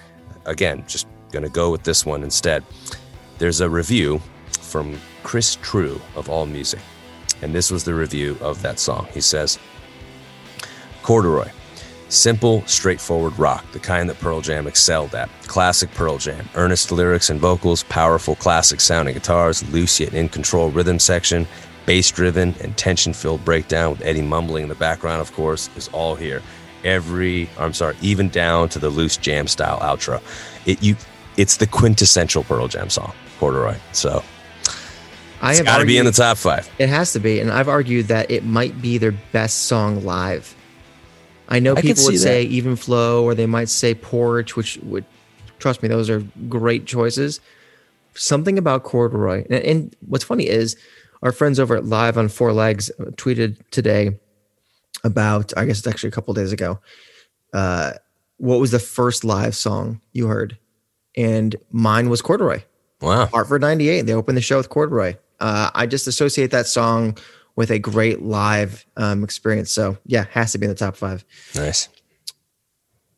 [0.46, 2.63] again, just going to go with this one instead.
[3.38, 4.22] There's a review
[4.62, 6.80] from Chris True of All Music,
[7.41, 9.08] and this was the review of that song.
[9.13, 9.60] He says,
[11.06, 11.48] Corduroy.
[12.10, 15.30] Simple, straightforward rock, the kind that Pearl Jam excelled at.
[15.44, 16.50] Classic Pearl Jam.
[16.56, 21.46] Earnest lyrics and vocals, powerful classic sounding guitars, loose yet in control rhythm section,
[21.86, 25.89] bass driven and tension filled breakdown with Eddie mumbling in the background, of course, is
[25.89, 26.41] all here.
[26.84, 30.24] Every, I'm sorry, even down to the loose jam style outro.
[30.65, 30.96] It, you,
[31.38, 33.76] it's the quintessential Pearl Jam song, Corduroy.
[33.91, 34.24] So
[35.39, 36.68] I it's got to be in the top five.
[36.80, 37.39] It has to be.
[37.39, 40.56] And I've argued that it might be their best song live.
[41.47, 45.05] I know I people would say even flow, or they might say porch, which would
[45.60, 47.39] trust me, those are great choices.
[48.13, 50.75] Something about corduroy, and, and what's funny is
[51.21, 54.17] our friends over at Live on Four Legs tweeted today
[55.03, 56.79] about, I guess it's actually a couple days ago.
[57.53, 57.93] Uh,
[58.38, 60.58] what was the first live song you heard?
[61.15, 62.63] And mine was Corduroy.
[63.01, 63.27] Wow.
[63.27, 64.01] Hartford 98.
[64.01, 65.15] They opened the show with Corduroy.
[65.39, 67.17] Uh, I just associate that song
[67.56, 69.72] with a great live um, experience.
[69.72, 71.24] So yeah, has to be in the top five.
[71.56, 71.89] Nice.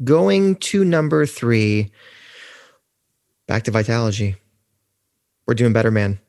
[0.03, 1.91] Going to number three,
[3.47, 4.35] back to Vitalogy.
[5.47, 6.19] We're doing better, man.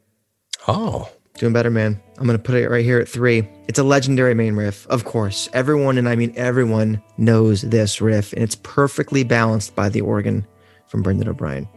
[0.66, 1.10] Oh.
[1.34, 2.00] Doing better, man.
[2.16, 3.48] I'm going to put it right here at three.
[3.68, 5.48] It's a legendary main riff, of course.
[5.52, 10.46] Everyone, and I mean everyone, knows this riff, and it's perfectly balanced by the organ
[10.88, 11.68] from Brendan O'Brien.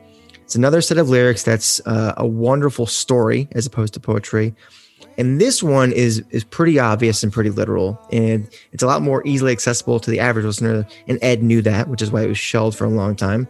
[0.42, 4.56] It's another set of lyrics that's uh, a wonderful story as opposed to poetry.
[5.18, 9.26] And this one is is pretty obvious and pretty literal, and it's a lot more
[9.26, 10.88] easily accessible to the average listener.
[11.08, 13.48] And Ed knew that, which is why it was shelved for a long time.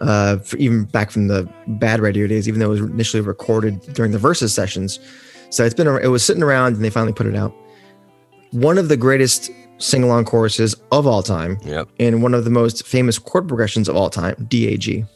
[0.00, 4.10] Uh, even back from the bad radio days, even though it was initially recorded during
[4.10, 4.52] the Vs.
[4.52, 4.98] sessions.
[5.50, 7.54] So it's been it was sitting around, and they finally put it out.
[8.50, 11.88] One of the greatest sing along choruses of all time, yep.
[11.98, 15.06] and one of the most famous chord progressions of all time, DAG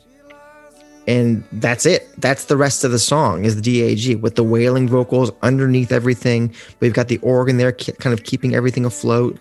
[1.06, 2.08] and that's it.
[2.20, 6.52] That's the rest of the song is the DAG with the wailing vocals underneath everything.
[6.80, 9.38] We've got the organ there, kind of keeping everything afloat.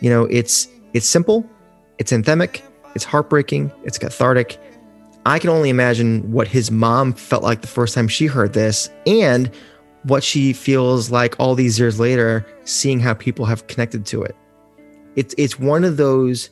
[0.00, 1.48] You know, it's it's simple,
[1.98, 2.60] it's anthemic,
[2.94, 4.58] it's heartbreaking, it's cathartic.
[5.24, 8.88] I can only imagine what his mom felt like the first time she heard this,
[9.06, 9.50] and
[10.04, 14.36] what she feels like all these years later, seeing how people have connected to it.
[15.16, 16.50] It's it's one of those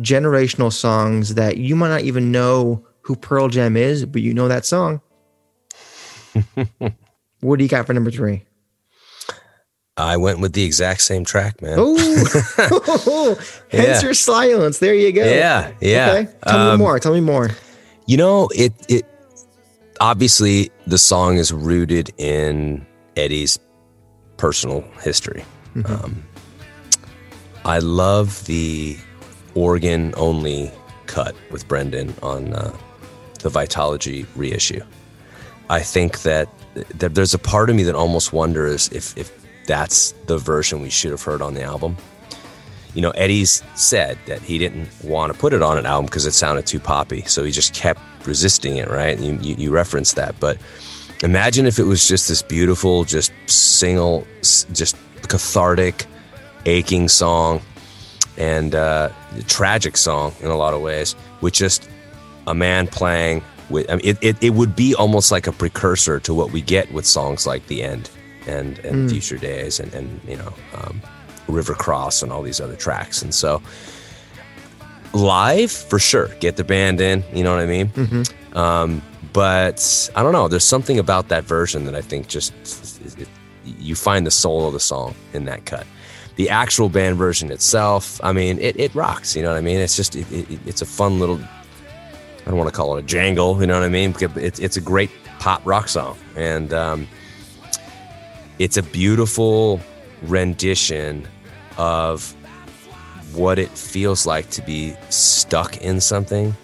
[0.00, 4.48] generational songs that you might not even know who Pearl Jam is, but you know
[4.48, 5.00] that song.
[7.40, 8.44] what do you got for number three?
[9.96, 11.76] I went with the exact same track, man.
[11.80, 11.96] Oh,
[13.70, 14.02] hence Yeah.
[14.02, 14.78] your silence.
[14.78, 15.24] There you go.
[15.24, 16.10] Yeah, yeah.
[16.10, 16.32] Okay.
[16.46, 16.98] Tell me Um, more.
[17.00, 17.48] Tell me more.
[18.06, 19.06] You know, it it
[20.00, 23.58] obviously the song is rooted in Eddie's
[24.36, 25.44] personal history.
[25.86, 26.22] Um,
[27.64, 28.96] I love the
[29.54, 30.70] organ only
[31.06, 32.76] cut with Brendan on uh,
[33.38, 34.82] the Vitology reissue.
[35.70, 39.32] I think that, there's a part of me that almost wonders if if
[39.66, 41.96] that's the version we should have heard on the album.
[42.94, 46.24] You know, Eddie's said that he didn't want to put it on an album because
[46.24, 48.88] it sounded too poppy, so he just kept resisting it.
[48.88, 49.18] Right?
[49.18, 50.58] You, you, you referenced that, but
[51.22, 54.96] imagine if it was just this beautiful, just single, just
[55.28, 56.06] cathartic,
[56.64, 57.60] aching song,
[58.36, 59.10] and uh,
[59.46, 61.88] tragic song in a lot of ways, with just
[62.48, 63.90] a man playing with.
[63.90, 66.92] I mean, it, it, it would be almost like a precursor to what we get
[66.92, 68.10] with songs like The End
[68.46, 71.00] and and Future Days and and you know um,
[71.48, 73.22] River Cross and all these other tracks.
[73.22, 73.62] And so
[75.12, 77.24] live for sure, get the band in.
[77.32, 77.90] You know what I mean?
[78.54, 80.48] Um, but I don't know.
[80.48, 82.52] There's something about that version that I think just
[83.18, 83.28] it,
[83.64, 85.86] you find the soul of the song in that cut.
[86.36, 89.34] The actual band version itself, I mean, it, it rocks.
[89.36, 89.80] You know what I mean?
[89.80, 91.40] It's just it, it, it's a fun little.
[92.48, 93.60] I don't want to call it a jangle.
[93.60, 94.14] You know what I mean?
[94.36, 97.06] It's it's a great pop rock song, and um,
[98.58, 99.82] it's a beautiful
[100.22, 101.28] rendition
[101.76, 102.34] of
[103.34, 106.56] what it feels like to be stuck in something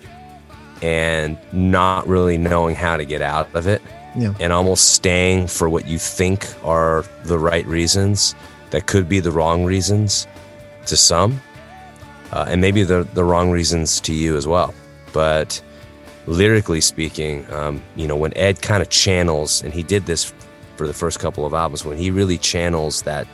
[0.81, 3.83] and not really knowing how to get out of it
[4.17, 4.33] Yeah.
[4.41, 8.35] and almost staying for what you think are the right reasons
[8.71, 10.27] that could be the wrong reasons
[10.87, 11.41] to some
[12.33, 14.75] uh, and maybe the, the wrong reasons to you as well
[15.13, 15.63] but
[16.27, 20.33] lyrically speaking um, you know when ed kind of channels and he did this
[20.77, 23.27] for the first couple of albums when he really channels that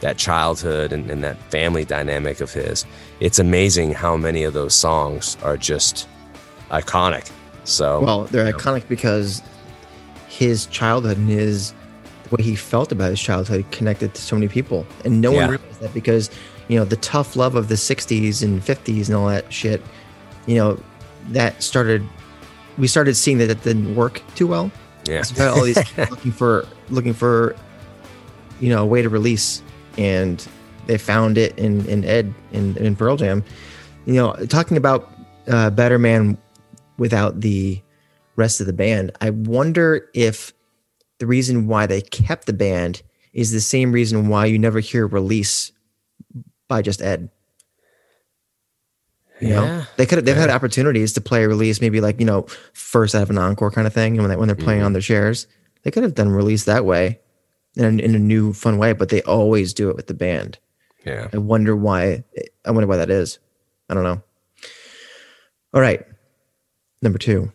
[0.00, 2.84] that childhood and, and that family dynamic of his
[3.20, 6.08] it's amazing how many of those songs are just
[6.70, 7.30] iconic
[7.64, 9.42] so Well, they're iconic because
[10.28, 11.74] his childhood and his
[12.30, 15.38] way he felt about his childhood connected to so many people, and no Yeah.
[15.48, 16.30] one realized that because
[16.68, 19.82] you know the tough love of the '60s and '50s and all that shit.
[20.46, 20.78] You know,
[21.28, 22.06] that started.
[22.78, 24.70] We started seeing that it didn't work too well.
[25.06, 25.78] yeah So all these
[26.10, 27.56] looking for looking for,
[28.60, 29.62] you know, a way to release,
[29.96, 30.46] and
[30.86, 33.44] they found it in in Ed in in Pearl Jam.
[34.04, 35.10] You know, talking about
[35.48, 36.38] uh, Better Man
[36.98, 37.80] without the
[38.36, 40.52] rest of the band, I wonder if
[41.18, 45.06] the reason why they kept the band is the same reason why you never hear
[45.06, 45.72] release
[46.68, 47.30] by just Ed.
[49.40, 49.84] You know, Yeah.
[49.96, 53.14] they could have they've had opportunities to play a release, maybe like you know, first
[53.14, 54.12] out of an encore kind of thing.
[54.14, 54.86] And When they when they're playing Mm-hmm.
[54.86, 55.46] on their chairs,
[55.82, 57.20] they could have done release that way,
[57.76, 58.92] in, in a new fun way.
[58.94, 60.58] But they always do it with the band.
[61.04, 62.24] yeah I wonder why.
[62.64, 63.38] I wonder why that is.
[63.90, 64.22] I don't know.
[65.74, 66.04] All right,
[67.02, 67.52] number two.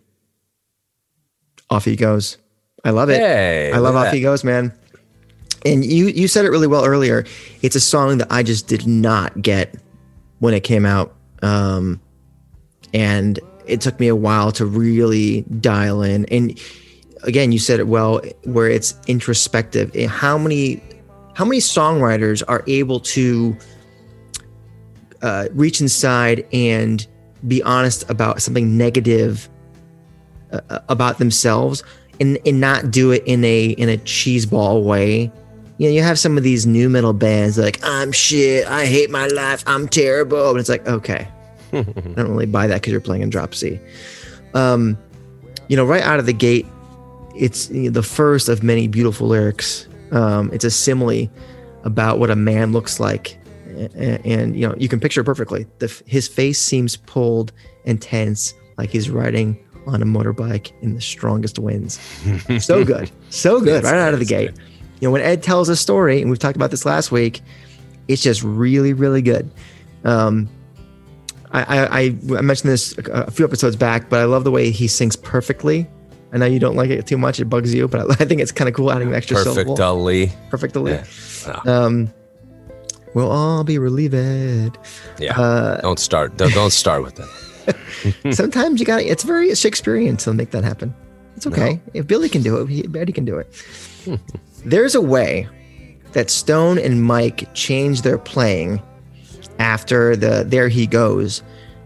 [1.70, 2.38] Off he goes.
[2.84, 3.18] I love it.
[3.20, 4.74] Hey, I love Off He Goes, man.
[5.66, 7.26] And you you said it really well earlier.
[7.62, 9.76] It's a song that I just did not get
[10.40, 12.00] when it came out, um,
[12.94, 16.26] and it took me a while to really dial in.
[16.26, 16.60] And
[17.24, 19.92] again, you said it well, where it's introspective.
[19.96, 20.82] Eh, How many
[21.34, 23.56] how many songwriters are able to
[25.22, 27.08] uh, reach inside and
[27.48, 29.50] be honest about something negative
[30.52, 31.84] uh, about themselves
[32.20, 35.32] and and not do it in a in a cheeseball way.
[35.82, 39.10] You know, you have some of these nu metal bands like I'm shit, I hate
[39.10, 41.28] my life, I'm terrible, and it's like okay,
[41.74, 43.80] I don't really buy that because you're playing in drop C.
[44.54, 44.96] Um,
[45.70, 46.68] you know, right out of the gate,
[47.36, 49.88] it's you know, the first of many beautiful lyrics.
[50.12, 51.32] Um, it's a simile
[51.84, 55.66] about what a man looks like, and, and you know you can picture it perfectly.
[55.80, 57.54] The, his face seems pulled
[57.88, 59.58] and tense, like he's riding
[59.88, 62.00] on a motorbike in the strongest winds.
[62.60, 64.52] so good, so good, right out of the gate.
[65.02, 67.42] You know, when Ed tells a story, and we've talked about this last week,
[68.08, 69.52] it's just really, really good.
[70.04, 70.48] Um,
[71.52, 72.02] I, I,
[72.38, 75.16] I mentioned this a, a few episodes back, but I love the way he sings
[75.16, 75.88] perfectly.
[76.32, 78.42] I know you don't like it too much; it bugs you, but I, I think
[78.42, 79.76] it's kind of cool adding an extra syllable.
[79.76, 80.94] perfectly Perfectly.
[80.94, 81.62] Yeah.
[81.66, 82.14] Um,
[83.14, 84.78] we'll all be relieved.
[85.20, 89.54] yeah Uh, don't start don't, don't start with that Sometimes you got to It's very
[89.56, 90.94] Shakespearean to make that happen.
[91.36, 91.74] It's okay.
[91.74, 91.82] No.
[91.94, 93.48] If Billy can do it, he, Eddie can do it.
[94.66, 95.48] There's a way
[96.12, 98.82] that Stone and Mike change their playing
[99.60, 101.44] after the There He Goes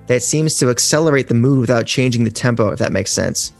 [0.07, 3.51] that seems to accelerate the mood without changing the tempo, if that makes sense.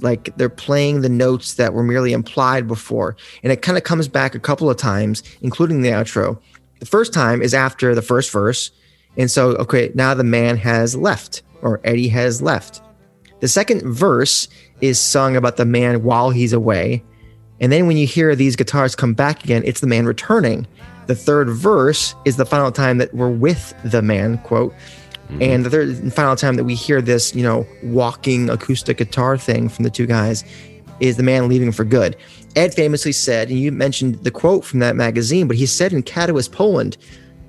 [0.00, 3.16] Like they're playing the notes that were merely implied before.
[3.42, 6.38] And it kind of comes back a couple of times, including the outro.
[6.80, 8.70] The first time is after the first verse.
[9.16, 12.82] And so, okay, now the man has left, or Eddie has left.
[13.40, 14.48] The second verse
[14.80, 17.02] is sung about the man while he's away.
[17.60, 20.66] And then when you hear these guitars come back again, it's the man returning.
[21.06, 24.72] The third verse is the final time that we're with the man, quote.
[25.28, 25.42] Mm-hmm.
[25.42, 29.36] And the third and final time that we hear this, you know, walking acoustic guitar
[29.38, 30.44] thing from the two guys
[31.00, 32.16] is the man leaving for good.
[32.54, 36.02] Ed famously said, and you mentioned the quote from that magazine, but he said in
[36.02, 36.96] Katowice, Poland,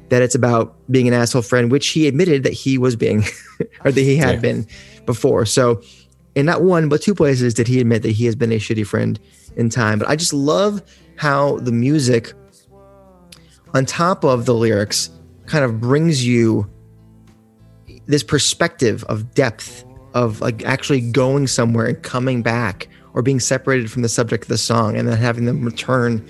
[0.10, 3.24] that it's about being an asshole friend, which he admitted that he was being,
[3.86, 4.42] or that he had yeah.
[4.42, 4.68] been
[5.06, 5.46] before.
[5.46, 5.82] So,
[6.36, 8.86] in not one but two places did he admit that he has been a shitty
[8.86, 9.20] friend
[9.58, 10.00] in time.
[10.00, 10.82] But I just love
[11.18, 12.34] how the music,
[13.74, 15.10] on top of the lyrics,
[15.46, 16.70] kind of brings you
[18.06, 19.84] this perspective of depth
[20.14, 24.48] of like actually going somewhere and coming back or being separated from the subject of
[24.48, 26.26] the song and then having them return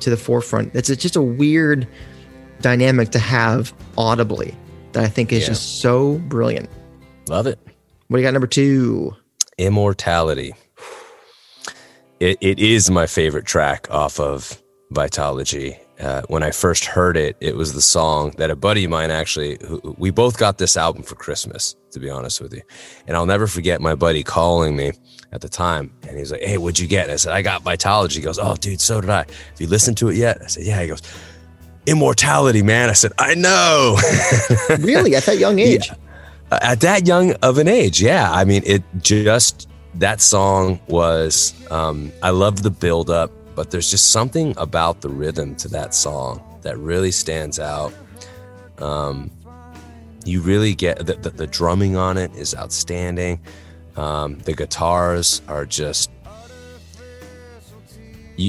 [0.00, 0.74] to the forefront.
[0.74, 1.88] It's just a weird
[2.60, 4.54] dynamic to have audibly
[4.92, 5.48] that I think is yeah.
[5.48, 6.68] just so brilliant.
[7.28, 7.58] Love it.
[8.08, 9.16] What do you got number two?
[9.58, 10.52] Immortality.
[12.22, 14.62] It, it is my favorite track off of
[14.94, 15.76] Vitology.
[15.98, 19.10] uh, when I first heard it, it was the song that a buddy of mine
[19.10, 22.62] actually, who, we both got this album for Christmas, to be honest with you.
[23.08, 24.92] And I'll never forget my buddy calling me
[25.32, 25.92] at the time.
[26.08, 27.06] And he's like, Hey, what'd you get?
[27.06, 28.14] And I said, I got Vitology.
[28.14, 29.24] He goes, Oh, dude, so did I.
[29.24, 30.40] Have you listened to it yet?
[30.42, 30.80] I said, Yeah.
[30.80, 31.02] He goes,
[31.86, 32.88] Immortality, man.
[32.88, 33.98] I said, I know.
[34.78, 35.16] really?
[35.16, 35.88] At that young age?
[35.88, 36.58] Yeah.
[36.62, 38.00] At that young of an age.
[38.00, 38.30] Yeah.
[38.30, 43.90] I mean, it just, that song was, um, I love the build up but there's
[43.90, 47.92] just something about the rhythm to that song that really stands out.
[48.78, 49.30] Um,
[50.24, 53.40] you really get the, the, the, drumming on it is outstanding.
[53.96, 56.10] Um, the guitars are just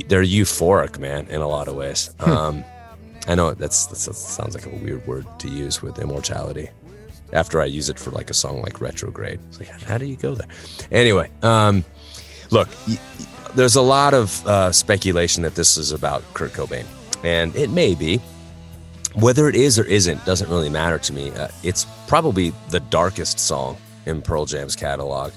[0.08, 2.16] they're euphoric, man, in a lot of ways.
[2.20, 2.32] Hmm.
[2.32, 2.66] Um,
[3.28, 6.70] I know that's, that's, that sounds like a weird word to use with immortality.
[7.34, 10.16] After I use it for like a song like retrograde, it's like how do you
[10.16, 10.48] go there?
[10.92, 11.84] Anyway, um,
[12.52, 12.70] look,
[13.56, 16.86] there's a lot of uh, speculation that this is about Kurt Cobain,
[17.24, 18.22] and it may be.
[19.16, 21.30] Whether it is or isn't doesn't really matter to me.
[21.30, 23.78] Uh, it's probably the darkest song
[24.08, 25.32] in Pearl Jam's catalog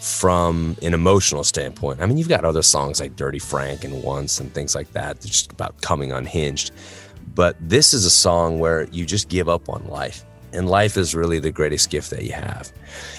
[0.00, 2.00] from an emotional standpoint.
[2.00, 5.20] I mean, you've got other songs like Dirty Frank and Once and things like that.
[5.20, 6.72] Just about coming unhinged.
[7.34, 10.24] But this is a song where you just give up on life.
[10.52, 12.70] And life is really the greatest gift that you have.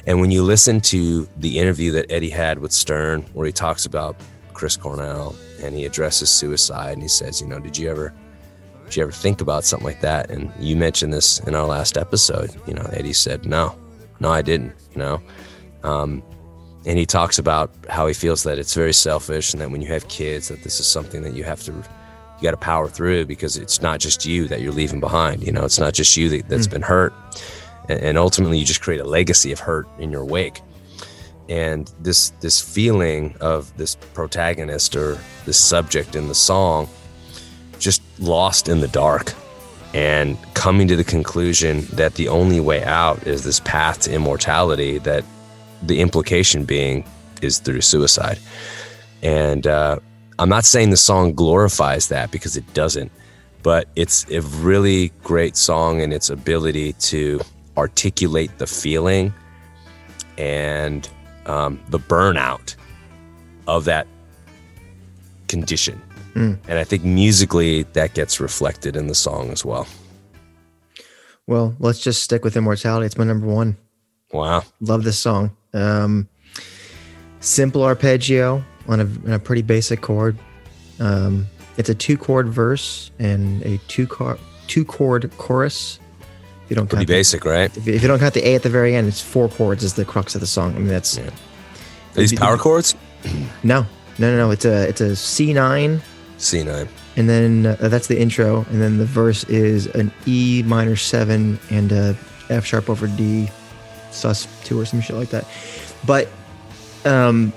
[0.06, 3.86] And when you listen to the interview that Eddie had with Stern, where he talks
[3.86, 4.16] about
[4.54, 8.14] Chris Cornell and he addresses suicide and he says, you know, did you ever
[8.86, 10.30] did you ever think about something like that?
[10.30, 12.54] And you mentioned this in our last episode.
[12.68, 13.76] You know, Eddie said, no,
[14.20, 15.22] no, I didn't, you know.
[15.84, 16.22] Um,
[16.86, 19.88] and he talks about how he feels that it's very selfish and that when you
[19.88, 21.84] have kids that this is something that you have to
[22.44, 25.44] you got to power through because it's not just you that you're leaving behind.
[25.44, 26.72] You know, it's not just you that, has mm.
[26.72, 27.14] been hurt.
[27.88, 30.62] And, and ultimately, you just create a legacy of hurt in your wake.
[31.48, 36.90] And this this feeling of this protagonist or this subject in the song
[37.80, 39.34] just lost in the dark
[39.94, 44.98] and coming to the conclusion that the only way out is this path to immortality
[45.00, 45.24] that
[45.82, 47.06] the implication being
[47.42, 48.40] is through suicide
[49.22, 50.00] and uh,
[50.40, 53.12] I'm not saying the song glorifies that because it doesn't,
[53.62, 57.42] but it's a really great song in its ability to
[57.78, 59.34] articulate the feeling
[60.38, 61.08] and
[61.46, 62.76] um, the burnout
[63.68, 64.08] of that
[65.48, 66.02] condition.
[66.34, 66.58] Mm.
[66.68, 69.88] And I think musically that gets reflected in the song as well.
[71.46, 73.06] Well, let's just stick with Immortality.
[73.06, 73.78] It's my number one.
[74.32, 74.64] Wow.
[74.80, 75.56] Love this song.
[75.74, 76.28] Um,
[77.40, 80.38] simple arpeggio, on a, on a pretty basic chord.
[81.00, 86.00] Um, it's a two chord verse and a two chord two chord chorus.
[86.64, 87.78] If you don't pretty basic, the, right?
[87.78, 89.84] If you, if you, don't count the A at the very end, it's four chords
[89.84, 90.76] is the crux of the song.
[90.76, 91.30] I mean, that's yeah.
[92.14, 92.96] these power chords.
[93.64, 93.86] No,
[94.20, 94.52] no, no, no.
[94.52, 96.02] It's a it's a C nine.
[96.38, 96.90] C nine.
[97.16, 101.58] And then uh, that's the intro, and then the verse is an E minor seven
[101.70, 102.18] and a
[102.50, 103.50] F sharp over D,
[104.12, 105.48] sus two or some shit like that.
[106.06, 106.28] But
[107.06, 107.54] um,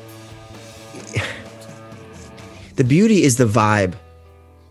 [2.76, 3.94] the beauty is the vibe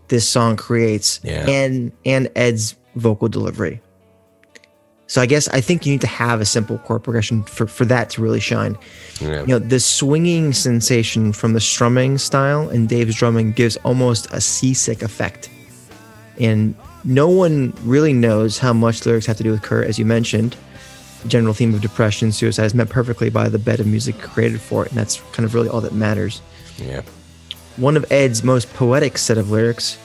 [0.08, 1.48] this song creates yeah.
[1.48, 3.80] and and Ed's vocal delivery.
[5.08, 7.84] So I guess I think you need to have a simple chord progression for, for
[7.84, 8.76] that to really shine.
[9.20, 9.42] Yeah.
[9.42, 14.40] You know, the swinging sensation from the strumming style and Dave's drumming gives almost a
[14.40, 15.48] seasick effect.
[16.40, 20.04] And no one really knows how much lyrics have to do with Kurt, as you
[20.04, 20.56] mentioned.
[21.22, 24.60] The general theme of depression, suicide is met perfectly by the bed of music created
[24.60, 26.42] for it, and that's kind of really all that matters.
[26.78, 27.02] Yeah.
[27.76, 29.96] One of Ed's most poetic set of lyrics,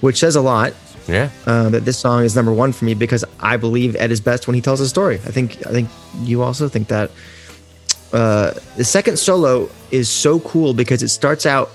[0.00, 0.74] which says a lot,
[1.08, 1.30] Yeah.
[1.46, 4.46] uh, that this song is number one for me because I believe Ed is best
[4.46, 5.16] when he tells a story.
[5.26, 5.88] I think I think
[6.22, 7.10] you also think that.
[8.12, 11.70] Uh, the second solo is so cool because it starts out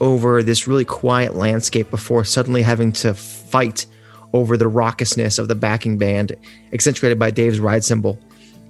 [0.00, 3.86] over this really quiet landscape before suddenly having to fight
[4.32, 6.34] over the raucousness of the backing band,
[6.72, 8.18] accentuated by Dave's ride cymbal.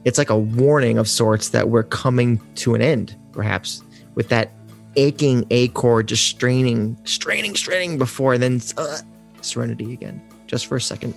[0.05, 3.83] It's like a warning of sorts that we're coming to an end, perhaps,
[4.15, 4.51] with that
[4.97, 8.99] aching A chord just straining, straining, straining before then uh,
[9.41, 11.15] serenity again, just for a second.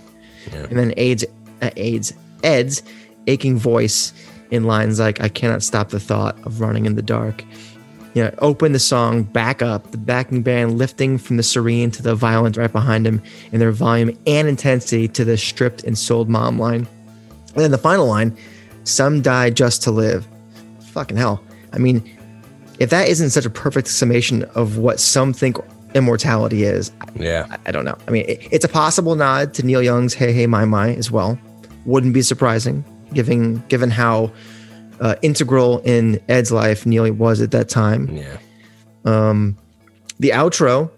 [0.52, 0.64] Yeah.
[0.64, 1.26] And then AIDS,
[1.62, 2.14] uh, AIDS,
[2.44, 2.84] Ed's
[3.28, 4.14] aching voice
[4.52, 7.44] in lines like, I cannot stop the thought of running in the dark.
[8.16, 12.02] You know, open the song back up, the backing band lifting from the serene to
[12.02, 13.22] the violent right behind him
[13.52, 16.88] in their volume and intensity to the stripped and sold mom line.
[17.54, 18.36] And then the final line,
[18.84, 20.28] some die just to live.
[20.92, 21.44] Fucking hell.
[21.72, 22.18] I mean,
[22.80, 25.58] if that isn't such a perfect summation of what some think
[25.96, 27.46] immortality is, Yeah.
[27.50, 27.98] I- I don't know.
[28.08, 31.10] I mean, it, it's a possible nod to Neil Young's "Hey Hey My My" as
[31.12, 31.38] well.
[31.86, 34.32] Wouldn't be surprising, given given how
[35.00, 38.08] uh, integral in Ed's life Neil was at that time.
[38.16, 38.38] Yeah.
[40.20, 40.92] The outro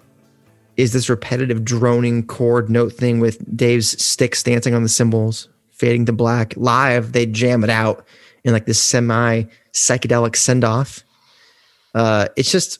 [0.77, 6.05] is this repetitive droning chord note thing with Dave's sticks dancing on the cymbals, fading
[6.07, 6.53] to black.
[6.57, 8.05] Live, they jam it out
[8.43, 11.03] in like this semi psychedelic send off.
[11.93, 12.79] Uh, it's just,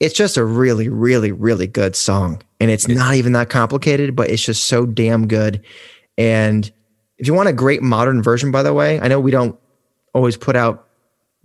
[0.00, 4.30] it's just a really, really, really good song, and it's not even that complicated, but
[4.30, 5.64] it's just so damn good.
[6.18, 6.70] And
[7.18, 9.58] if you want a great modern version, by the way, I know we don't
[10.12, 10.88] always put out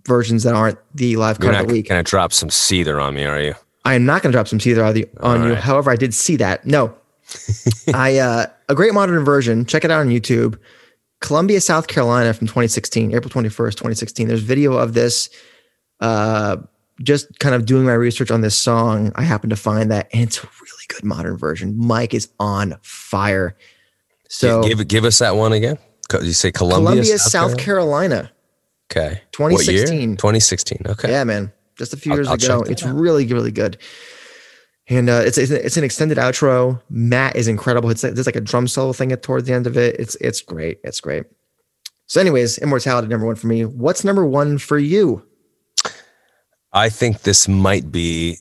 [0.07, 1.89] versions that aren't the live cut You're of the week.
[1.89, 3.55] going to drop some Seether on me, are you?
[3.85, 5.53] I am not going to drop some Seether on, the, on you.
[5.53, 5.59] right.
[5.59, 6.65] However, I did see that.
[6.65, 6.93] No,
[7.93, 9.65] I uh, a great modern version.
[9.65, 10.57] Check it out on YouTube.
[11.21, 14.27] Columbia, South Carolina, from 2016, April 21st, 2016.
[14.27, 15.29] There's video of this.
[15.99, 16.57] Uh,
[17.01, 20.23] just kind of doing my research on this song, I happened to find that, and
[20.23, 21.77] it's a really good modern version.
[21.77, 23.55] Mike is on fire.
[24.27, 25.77] So give give us that one again.
[26.11, 28.31] You say Columbia, Columbia, South, Carolina.
[28.91, 29.21] Okay.
[29.31, 30.17] 2016.
[30.17, 30.81] 2016.
[30.87, 31.11] Okay.
[31.11, 31.51] Yeah, man.
[31.77, 32.63] Just a few I'll- years I'll ago.
[32.69, 33.77] It's really, really good.
[34.87, 36.81] And uh, it's, it's it's an extended outro.
[36.89, 37.91] Matt is incredible.
[37.91, 39.95] It's like, there's like a drum solo thing at towards the end of it.
[39.99, 40.79] It's it's great.
[40.83, 41.25] It's great.
[42.07, 43.65] So, anyways, immortality number one for me.
[43.65, 45.23] What's number one for you?
[46.71, 48.37] I think this might be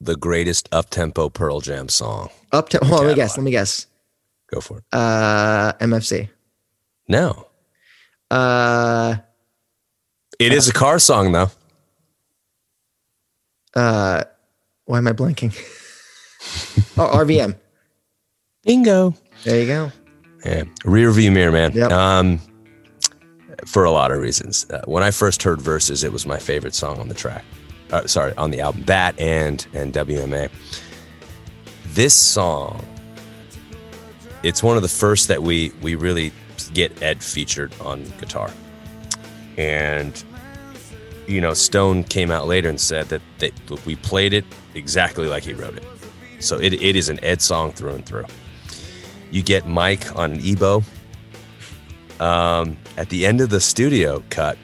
[0.00, 2.28] the greatest up tempo Pearl Jam song.
[2.52, 3.36] Up on, let me guess.
[3.36, 3.86] Let me guess.
[4.52, 4.84] Go for it.
[4.92, 6.28] Uh, MFC.
[7.08, 7.46] No.
[8.30, 9.16] Uh,
[10.38, 11.50] It is a car song though.
[13.74, 14.24] uh,
[14.84, 15.52] why am I blanking?
[16.98, 17.54] oh, RVM.
[18.64, 19.14] Bingo.
[19.44, 19.92] There you go.
[20.44, 20.64] Yeah.
[20.84, 21.72] Rear view mirror, man.
[21.72, 21.90] Yep.
[21.92, 22.40] Um,
[23.66, 24.68] for a lot of reasons.
[24.70, 27.44] Uh, when I first heard verses, it was my favorite song on the track.
[27.90, 28.84] Uh, sorry, on the album.
[28.84, 30.50] That and and WMA.
[31.86, 32.84] This song,
[34.42, 36.32] it's one of the first that we we really
[36.74, 38.50] get Ed featured on guitar.
[39.56, 40.22] And
[41.26, 43.52] you know, Stone came out later and said that they,
[43.84, 44.44] we played it
[44.74, 45.84] exactly like he wrote it.
[46.40, 48.24] So it, it is an Ed song through and through.
[49.30, 50.82] You get Mike on an EBow.
[52.20, 54.58] Um, at the end of the studio cut,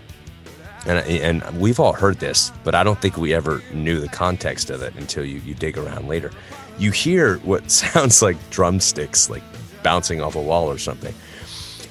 [0.87, 4.69] and and we've all heard this, but I don't think we ever knew the context
[4.71, 6.31] of it until you you dig around later.
[6.79, 9.43] You hear what sounds like drumsticks like
[9.83, 11.15] bouncing off a wall or something,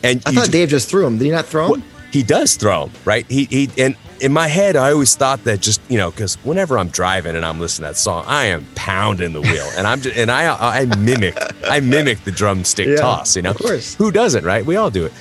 [0.04, 1.18] and I thought ju- Dave just threw him.
[1.18, 1.72] Did he not throw him?
[1.72, 1.82] well,
[2.12, 3.26] he does throw 'em, right?
[3.30, 6.78] He he and in my head, I always thought that just you know because whenever
[6.78, 10.02] I'm driving and I'm listening to that song, I am pounding the wheel, and I'm
[10.02, 11.36] just and I I mimic
[11.68, 13.36] I mimic the drumstick Yeah, toss.
[13.36, 13.96] You know, of course.
[13.96, 14.64] who doesn't, right?
[14.66, 15.14] We all do it.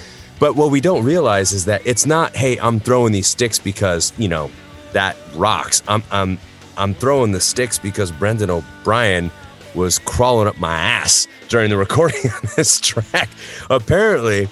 [0.42, 4.12] But what we don't realize is that it's not, hey, I'm throwing these sticks because
[4.18, 4.50] you know
[4.92, 5.84] that rocks.
[5.86, 6.36] I'm I'm
[6.76, 9.30] I'm throwing the sticks because Brendan O'Brien
[9.76, 13.28] was crawling up my ass during the recording on this track.
[13.70, 14.48] Apparently,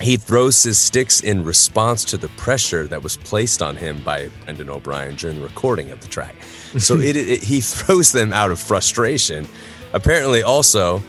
[0.00, 4.30] he throws his sticks in response to the pressure that was placed on him by
[4.46, 6.34] Brendan O'Brien during the recording of the track.
[6.78, 9.46] So it, it, he throws them out of frustration.
[9.92, 11.02] Apparently, also,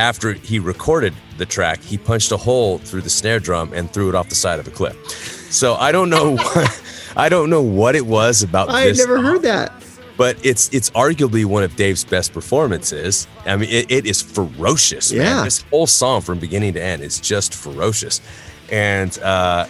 [0.00, 4.08] after he recorded the track, he punched a hole through the snare drum and threw
[4.08, 4.96] it off the side of a cliff.
[5.52, 6.82] So I don't know what
[7.16, 9.72] I don't know what it was about I had never heard that.
[10.16, 13.28] but it's it's arguably one of Dave's best performances.
[13.44, 15.12] I mean, it, it is ferocious.
[15.12, 15.20] Man.
[15.22, 15.44] Yeah.
[15.44, 18.20] this whole song from beginning to end is just ferocious,
[18.72, 19.66] and uh,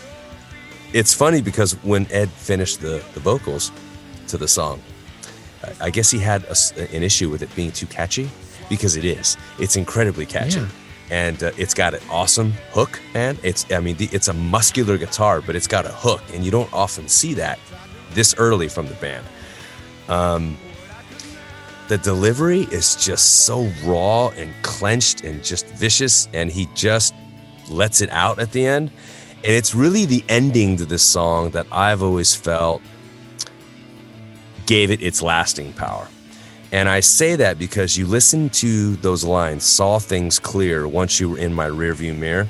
[0.92, 3.72] it's funny because when Ed finished the the vocals
[4.28, 4.80] to the song,
[5.80, 6.56] I- guess he had a
[6.96, 8.30] an issue with it being too catchy
[8.70, 9.36] because it is.
[9.58, 10.60] It's incredibly catchy.
[10.60, 10.68] Yeah.
[11.10, 14.96] And uh, it's got an awesome hook, and it's, I mean, the, it's a muscular
[14.96, 17.58] guitar, but it's got a hook, and you don't often see that
[18.12, 19.26] this early from the band.
[20.08, 20.56] Um,
[21.88, 27.12] the delivery is just so raw and clenched and just vicious, and he just
[27.68, 28.92] lets it out at the end.
[29.42, 32.82] And it's really the ending to this song that I've always felt
[34.66, 36.06] gave it its lasting power.
[36.72, 41.30] And I say that because you listen to those lines, saw things clear once you
[41.30, 42.46] were in my rearview mirror.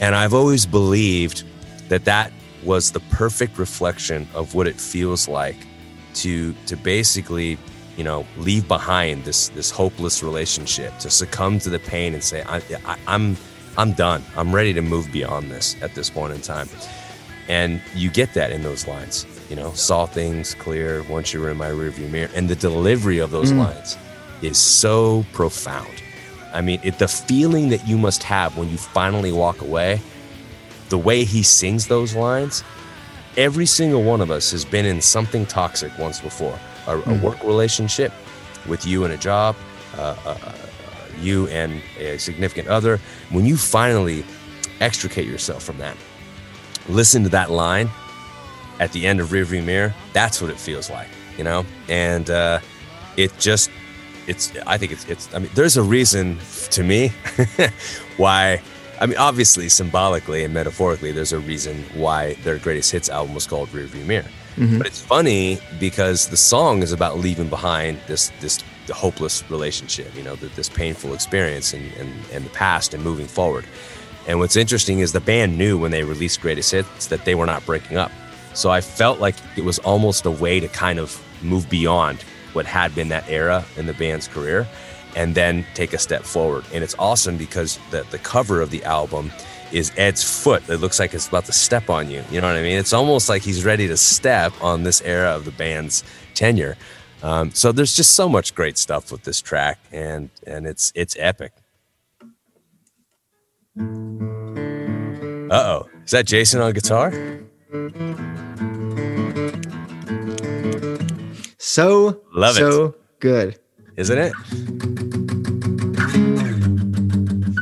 [0.00, 1.44] And I've always believed
[1.88, 2.32] that that
[2.64, 5.56] was the perfect reflection of what it feels like
[6.14, 7.56] to to basically,
[7.96, 12.42] you know, leave behind this this hopeless relationship, to succumb to the pain and say,
[12.42, 13.36] I, I, I'm
[13.78, 14.22] I'm done.
[14.36, 16.68] I'm ready to move beyond this at this point in time.
[17.48, 19.26] And you get that in those lines.
[19.50, 22.30] You know, saw things clear once you were in my rearview mirror.
[22.36, 23.98] And the delivery of those lines
[24.42, 26.02] is so profound.
[26.54, 30.00] I mean, it, the feeling that you must have when you finally walk away,
[30.88, 32.62] the way he sings those lines,
[33.36, 37.42] every single one of us has been in something toxic once before a, a work
[37.42, 38.12] relationship
[38.68, 39.56] with you and a job,
[39.96, 40.54] uh, uh, uh,
[41.20, 42.98] you and a significant other.
[43.30, 44.24] When you finally
[44.80, 45.96] extricate yourself from that,
[46.88, 47.90] listen to that line
[48.80, 51.08] at the end of rearview mirror that's what it feels like
[51.40, 51.64] you know?
[51.88, 52.60] And uh,
[53.16, 53.70] it just
[54.26, 56.38] it's i think it's it's i mean there's a reason
[56.70, 57.08] to me
[58.18, 58.60] why
[59.00, 63.46] i mean obviously symbolically and metaphorically there's a reason why their greatest hits album was
[63.46, 64.28] called rearview mirror.
[64.78, 68.62] But it's funny because the song is about leaving behind this this
[68.92, 73.26] hopeless relationship you know th- this painful experience and, and and the past and moving
[73.26, 73.64] forward.
[74.26, 77.46] And what's interesting is the band knew when they released Greatest Hits that they were
[77.46, 78.12] not breaking up.
[78.54, 82.22] So I felt like it was almost a way to kind of move beyond
[82.52, 84.66] what had been that era in the band's career
[85.16, 86.64] and then take a step forward.
[86.72, 89.32] And it's awesome because the, the cover of the album
[89.72, 90.68] is Ed's foot.
[90.68, 92.24] It looks like it's about to step on you.
[92.30, 92.78] You know what I mean?
[92.78, 96.76] It's almost like he's ready to step on this era of the band's tenure.
[97.22, 101.14] Um, so there's just so much great stuff with this track, and and it's it's
[101.18, 101.52] epic.
[103.78, 105.88] Uh oh.
[106.04, 107.12] Is that Jason on guitar?
[111.58, 112.58] So Love it.
[112.58, 113.58] so good.
[113.96, 114.32] Isn't it?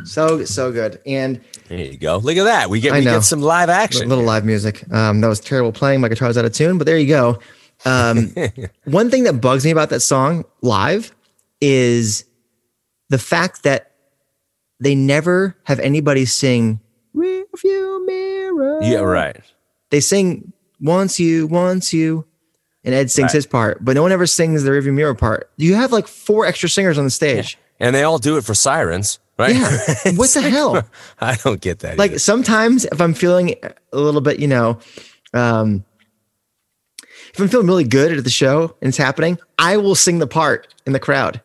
[0.07, 1.01] So so good.
[1.05, 2.17] And There you go.
[2.19, 2.71] Look at that.
[2.71, 3.17] We get I we know.
[3.17, 4.05] get some live action.
[4.05, 4.91] a little live music.
[4.93, 6.01] Um, that was terrible playing.
[6.01, 7.39] My guitar's out of tune, but there you go.
[7.85, 8.35] Um,
[8.85, 11.15] one thing that bugs me about that song live
[11.61, 12.25] is
[13.11, 13.93] the fact that
[14.81, 16.81] they never have anybody sing
[17.15, 19.37] "Rearview Mirror." Yeah, right.
[19.91, 22.25] They sing "Once You, Once You,"
[22.85, 23.33] and Ed sings Right.
[23.35, 25.51] his part, but no one ever sings the "Rearview Mirror" part.
[25.57, 27.59] You have like four extra singers on the stage.
[27.81, 29.55] And they all do it for sirens, right?
[29.55, 30.83] Yeah, what the hell?
[31.21, 31.97] I don't get that.
[31.97, 32.19] like either.
[32.19, 33.55] sometimes if I'm feeling
[33.93, 34.79] a little bit, you know,
[35.33, 35.85] um,
[37.33, 40.27] if I'm feeling really good at the show and it's happening, I will sing the
[40.27, 41.41] part in the crowd.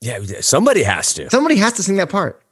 [0.00, 1.30] yeah, somebody has to.
[1.30, 2.42] Somebody has to sing that part.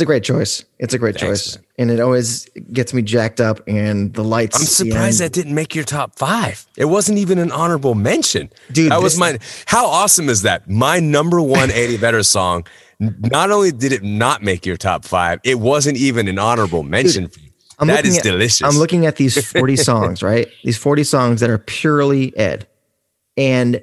[0.00, 0.64] It's a great choice.
[0.78, 3.60] It's a great Thanks, choice, and it always gets me jacked up.
[3.68, 4.58] And the lights.
[4.58, 6.66] I'm surprised that didn't make your top five.
[6.78, 8.48] It wasn't even an honorable mention.
[8.72, 9.38] Dude, that was my.
[9.66, 10.70] How awesome is that?
[10.70, 12.66] My number one 80 Better song.
[12.98, 17.28] Not only did it not make your top five, it wasn't even an honorable mention
[17.28, 17.50] for you.
[17.78, 18.62] I'm That looking at- delicious.
[18.62, 20.48] I'm looking at these 40 songs, right?
[20.64, 22.66] These 40 songs that are purely Ed.
[23.36, 23.82] And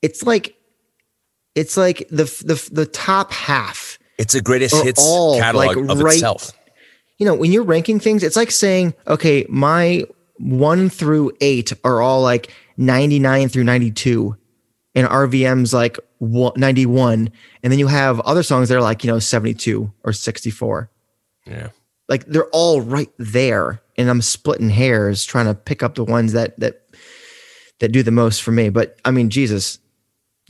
[0.00, 0.56] it's like
[1.54, 3.98] it's like the the the top half.
[4.18, 6.52] It's a greatest hits all, catalog like, of right- itself.
[7.18, 10.04] You know, when you're ranking things, it's like saying, okay, my
[10.38, 14.36] 1 through 8 are all like 99 through 92
[14.96, 17.30] and RVM's like 91
[17.62, 20.90] and then you have other songs that are like, you know, 72 or 64.
[21.46, 21.68] Yeah.
[22.08, 26.32] like they're all right there and i'm splitting hairs trying to pick up the ones
[26.32, 26.86] that that
[27.80, 29.78] that do the most for me but i mean jesus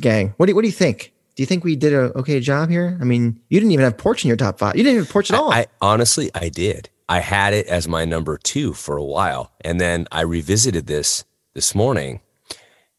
[0.00, 2.70] gang what do, what do you think do you think we did a okay job
[2.70, 5.04] here i mean you didn't even have porch in your top five you didn't even
[5.04, 6.88] have porch at all I honestly, I did.
[7.08, 11.24] I had it as my number two for a while, and then I revisited this
[11.54, 12.20] this morning,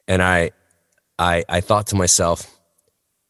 [0.08, 0.52] and I,
[1.18, 2.56] I, I thought to myself,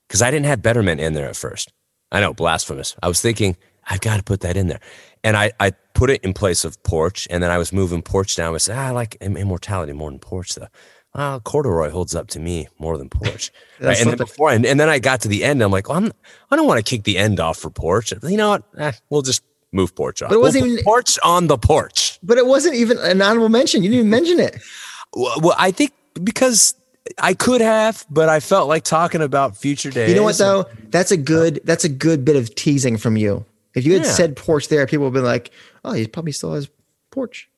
[0.07, 1.71] because I didn't have Better Man in there at first.
[2.11, 2.95] I know, blasphemous.
[3.01, 3.55] I was thinking
[3.89, 4.81] I've got to put that in there,
[5.23, 8.35] and I, I put it in place of Porch, and then I was moving Porch
[8.35, 8.53] down.
[8.53, 10.67] I said, ah, I like Immortality more than Porch, though.
[11.15, 13.51] Well, corduroy holds up to me more than porch.
[13.79, 13.99] Right?
[13.99, 15.61] And then before, and, and then I got to the end.
[15.61, 16.11] I'm like, well, I'm,
[16.49, 18.13] I don't want to kick the end off for porch.
[18.23, 18.63] You know what?
[18.77, 19.41] Eh, we'll just
[19.73, 20.29] move porch off.
[20.29, 22.17] But it wasn't We'll even- porch on the porch.
[22.23, 23.83] But it wasn't even an honorable mention.
[23.83, 24.55] You didn't even mention it.
[25.17, 25.93] Well, well, I think
[26.23, 26.75] because
[27.19, 30.09] I could have, but I felt like talking about future days.
[30.09, 30.65] You know what though?
[30.89, 33.45] That's a good that's a good bit of teasing from you.
[33.75, 34.11] If you had Yeah.
[34.11, 35.51] said porch there, people would be like,
[35.85, 36.67] "Oh, he probably still has
[37.11, 37.49] porch."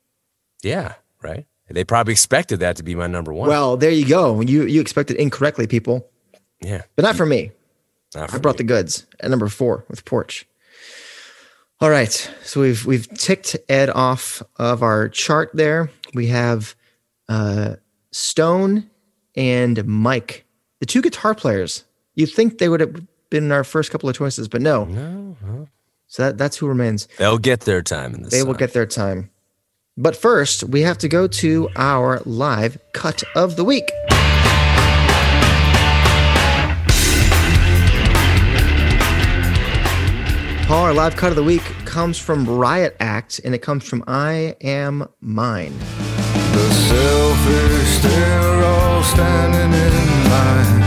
[0.62, 1.45] Yeah, right.
[1.70, 3.49] They probably expected that to be my number one.
[3.49, 4.39] Well, there you go.
[4.41, 6.09] You you expected incorrectly, people,
[6.61, 7.51] yeah, but not for me.
[8.15, 8.59] not I brought me.
[8.59, 10.47] the goods at number four with porch.
[11.80, 12.11] All right,
[12.43, 15.91] so we've we've ticked Ed off of our chart there.
[16.13, 16.74] We have
[17.30, 17.76] uh,
[18.11, 18.89] Stone
[19.36, 20.45] and Mike,
[20.80, 21.84] the two guitar players.
[22.15, 24.86] You'd think they would have been our first couple of choices, but no.
[24.86, 25.68] No,
[26.07, 27.07] So that, that's who remains.
[27.20, 28.32] they'll get their time in this.
[28.32, 29.30] They will get their time.
[30.00, 33.89] But first, we have to go to our live cut of the week.
[40.68, 44.04] Paul, our live cut of the week comes from Riot Act and it comes from
[44.06, 45.74] I Am Mine.
[45.80, 49.93] The selfish, they're all standing in
[50.30, 50.84] line,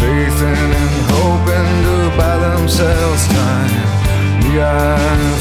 [0.00, 3.70] and hoping to buy themselves time.
[4.42, 4.98] Me, I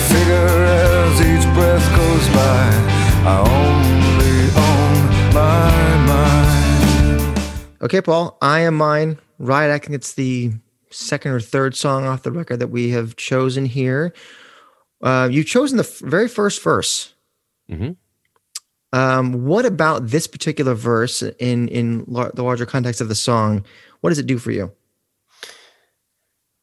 [0.07, 2.96] figure as each breath goes by,
[3.29, 7.81] I only own my mind.
[7.81, 9.17] Okay, Paul, I Am Mine.
[9.39, 10.51] Right, I think it's the
[10.89, 14.13] second or third song off the record that we have chosen here.
[15.03, 17.13] Uh, you've chosen the f- very first verse.
[17.69, 17.97] Mhm.
[18.93, 23.65] Um, what about this particular verse in in lar- the larger context of the song?
[24.01, 24.71] What does it do for you?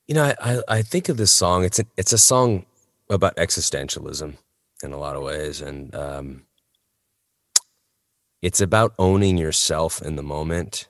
[0.08, 1.64] You know, I, I, I think of this song.
[1.64, 2.64] It's a, it's a song
[3.10, 4.36] about existentialism
[4.82, 6.42] in a lot of ways, and um,
[8.44, 10.88] it's about owning yourself in the moment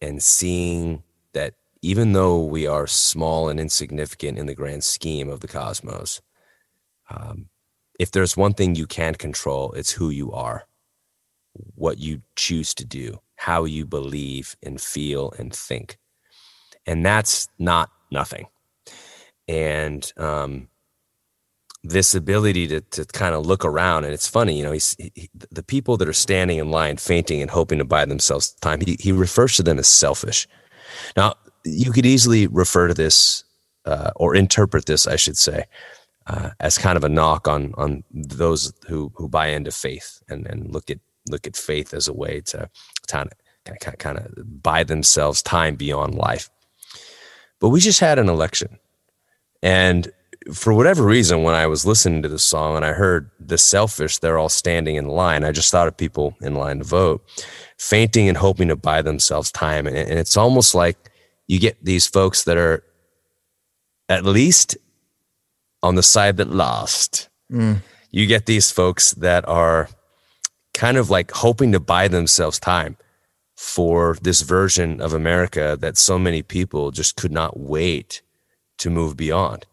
[0.00, 5.40] and seeing that even though we are small and insignificant in the grand scheme of
[5.40, 6.22] the cosmos,
[7.10, 7.48] um,
[7.98, 10.68] if there's one thing you can't control, it's who you are,
[11.74, 15.98] what you choose to do, how you believe and feel and think,
[16.86, 18.46] and that's not nothing.
[19.48, 20.68] And um,
[21.84, 24.04] this ability to to kind of look around.
[24.04, 26.96] And it's funny, you know, he's he, he- the people that are standing in line,
[26.96, 28.80] fainting and hoping to buy themselves time.
[28.80, 30.48] He he refers to them as selfish.
[31.16, 33.44] Now, you could easily refer to this
[33.84, 35.66] uh, or interpret this, I should say,
[36.26, 40.46] uh, as kind of a knock on on those who who buy into faith and
[40.46, 40.98] and look at
[41.30, 42.68] look at faith as a way to
[43.08, 46.50] kind of kind of buy themselves time beyond life.
[47.60, 48.78] But we just had an election.
[49.62, 50.12] And
[50.52, 54.18] for whatever reason, when I was listening to the song and I heard the selfish,
[54.18, 57.24] they're all standing in line, I just thought of people in line to vote,
[57.78, 59.86] fainting and hoping to buy themselves time.
[59.86, 61.10] And, and it's almost like
[61.46, 62.82] you get these folks that are
[64.08, 64.76] at least
[65.82, 67.28] on the side that lost.
[67.50, 67.82] Mm.
[68.10, 69.88] You get these folks that are
[70.72, 72.96] kind of like hoping to buy themselves time
[73.56, 78.22] for this version of America that so many people just could not wait
[78.78, 79.66] to move beyond.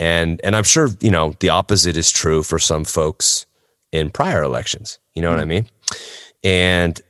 [0.00, 3.46] And and I'm sure, you know, the opposite is true for some folks
[3.92, 4.98] in prior elections.
[5.14, 5.48] You know what I hmm.
[5.48, 5.68] mean?
[6.44, 7.00] And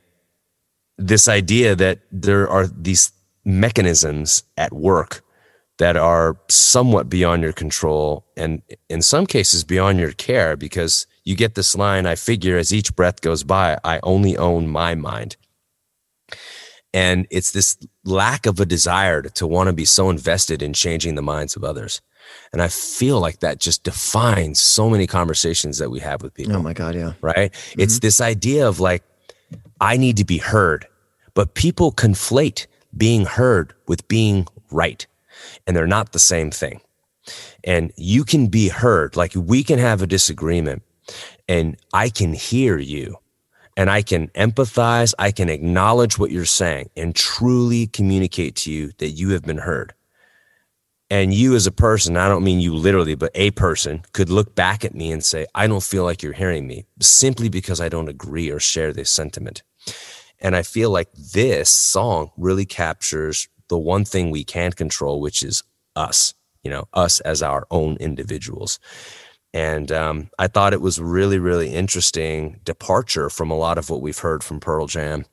[0.97, 3.11] this idea that there are these
[3.45, 5.23] mechanisms at work
[5.77, 11.35] that are somewhat beyond your control and in some cases beyond your care because you
[11.35, 15.37] get this line I figure as each breath goes by I only own my mind
[16.93, 20.73] and it's this lack of a desire to, to want to be so invested in
[20.73, 22.01] changing the minds of others
[22.51, 26.55] and I feel like that just defines so many conversations that we have with people
[26.55, 27.13] Oh my God, yeah.
[27.21, 27.53] right?
[27.77, 27.99] It's mm-hmm.
[27.99, 29.03] this idea of like,
[29.81, 30.87] I need to be heard,
[31.33, 35.05] but people conflate being heard with being right,
[35.65, 36.81] and they're not the same thing.
[37.63, 40.83] And you can be heard, like we can have a disagreement,
[41.47, 43.17] and I can hear you,
[43.77, 48.91] and I can empathize, I can acknowledge what you're saying, and truly communicate to you
[48.97, 49.93] that you have been heard.
[51.11, 54.53] And you, as a person, I don't mean you literally, but a person could look
[54.53, 57.89] back at me and say, I don't feel like you're hearing me simply because I
[57.89, 59.63] don't agree or share this sentiment.
[60.39, 65.41] And I feel like this song really captures the one thing we can't control, which
[65.41, 65.63] is
[65.95, 68.79] us, you know, us as our own individuals.
[69.51, 74.01] And um, I thought it was really, really interesting departure from a lot of what
[74.01, 75.25] we've heard from Pearl Jam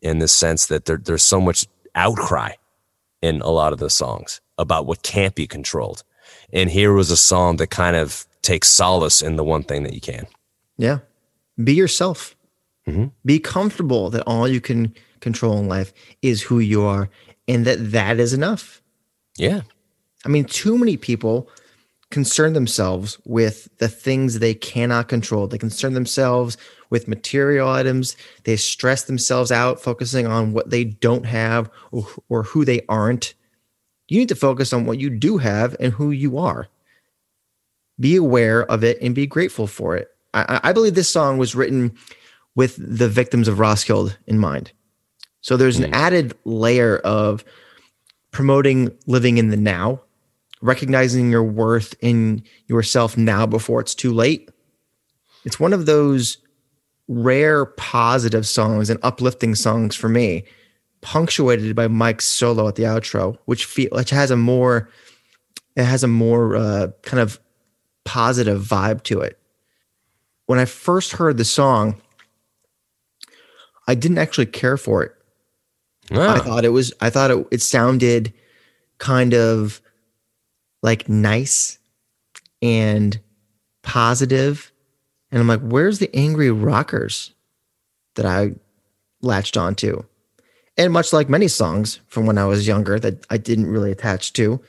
[0.00, 2.54] in the sense that there, there's so much outcry
[3.22, 6.02] in a lot of the songs about what can't be controlled.
[6.52, 9.94] And here was a song that kind of takes solace in the one thing that
[9.94, 10.26] you can.
[10.76, 10.98] Yeah.
[11.62, 12.36] Be yourself.
[12.86, 13.06] Mm-hmm.
[13.24, 17.08] Be comfortable that all you can control in life is who you are
[17.46, 18.82] and that that is enough.
[19.38, 19.62] Yeah.
[20.24, 21.48] I mean, too many people
[22.12, 25.48] concern themselves with the things they cannot control.
[25.48, 26.56] They concern themselves
[26.90, 28.16] with material items.
[28.44, 33.34] They stress themselves out focusing on what they don't have or, or who they aren't.
[34.08, 36.68] You need to focus on what you do have and who you are.
[37.98, 40.08] Be aware of it and be grateful for it.
[40.34, 41.96] I, I believe this song was written
[42.54, 44.72] with the victims of Roskilde in mind.
[45.40, 45.94] So there's an mm-hmm.
[45.94, 47.44] added layer of
[48.30, 50.02] promoting living in the now,
[50.62, 54.50] recognizing your worth in yourself now before it's too late.
[55.44, 56.38] It's one of those
[57.08, 60.44] rare positive songs and uplifting songs for me,
[61.02, 64.88] punctuated by Mike's solo at the outro, which feel which has a more
[65.76, 67.40] it has a more uh, kind of
[68.04, 69.38] positive vibe to it.
[70.46, 72.00] When I first heard the song,
[73.88, 75.12] I didn't actually care for it.
[76.10, 78.32] I Ah, thought it was I thought it, it sounded
[78.98, 79.80] kind of
[80.82, 81.78] like nice
[82.60, 83.18] and
[83.82, 84.72] positive.
[85.30, 87.32] And I'm like, where's the angry rockers
[88.14, 88.54] that I
[89.20, 90.04] latched onto?
[90.76, 94.32] And much like many songs from when I was younger that I didn't really attach
[94.34, 94.60] to,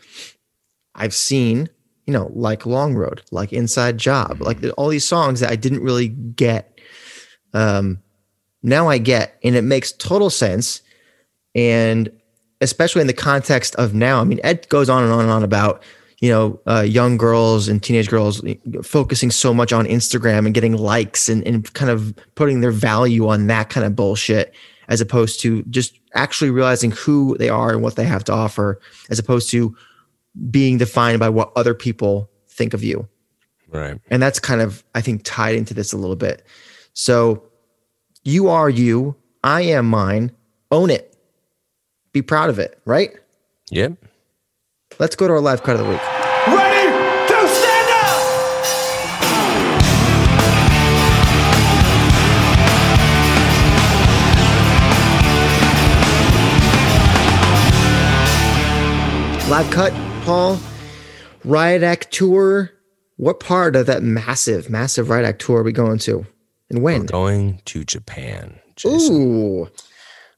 [0.96, 1.70] I've seen,
[2.06, 5.82] you know, like Long Road, like Inside Job, like all these songs that I didn't
[5.82, 6.80] really get.
[7.54, 8.02] Um,
[8.62, 10.82] now I get, and it makes total sense
[11.56, 12.10] and
[12.62, 15.44] especially in the context of now i mean ed goes on and on and on
[15.44, 15.84] about
[16.24, 18.42] you know uh, young girls and teenage girls
[18.82, 23.28] focusing so much on instagram and getting likes and, and kind of putting their value
[23.28, 24.56] on that kind of bullshit
[24.88, 28.80] as opposed to just actually realizing who they are and what they have to offer
[29.10, 29.76] as opposed to
[30.50, 33.08] being defined by what other people think of you.
[33.68, 34.00] Right.
[34.10, 36.46] and that's kind of i think tied into this a little bit.
[36.94, 37.44] So
[38.24, 40.32] you are you i am mine
[40.72, 41.18] own it.
[42.14, 43.12] Be proud of it right?
[43.72, 43.98] Yep.
[45.00, 46.13] let's go to our live cut of the week
[59.54, 59.94] live cut
[60.24, 60.58] paul
[61.44, 62.72] riot act tour
[63.18, 66.26] what part of that massive massive riot act tour are we going to
[66.72, 68.60] and when We're going to Japan.
[68.76, 69.16] Jason.
[69.16, 69.70] ooh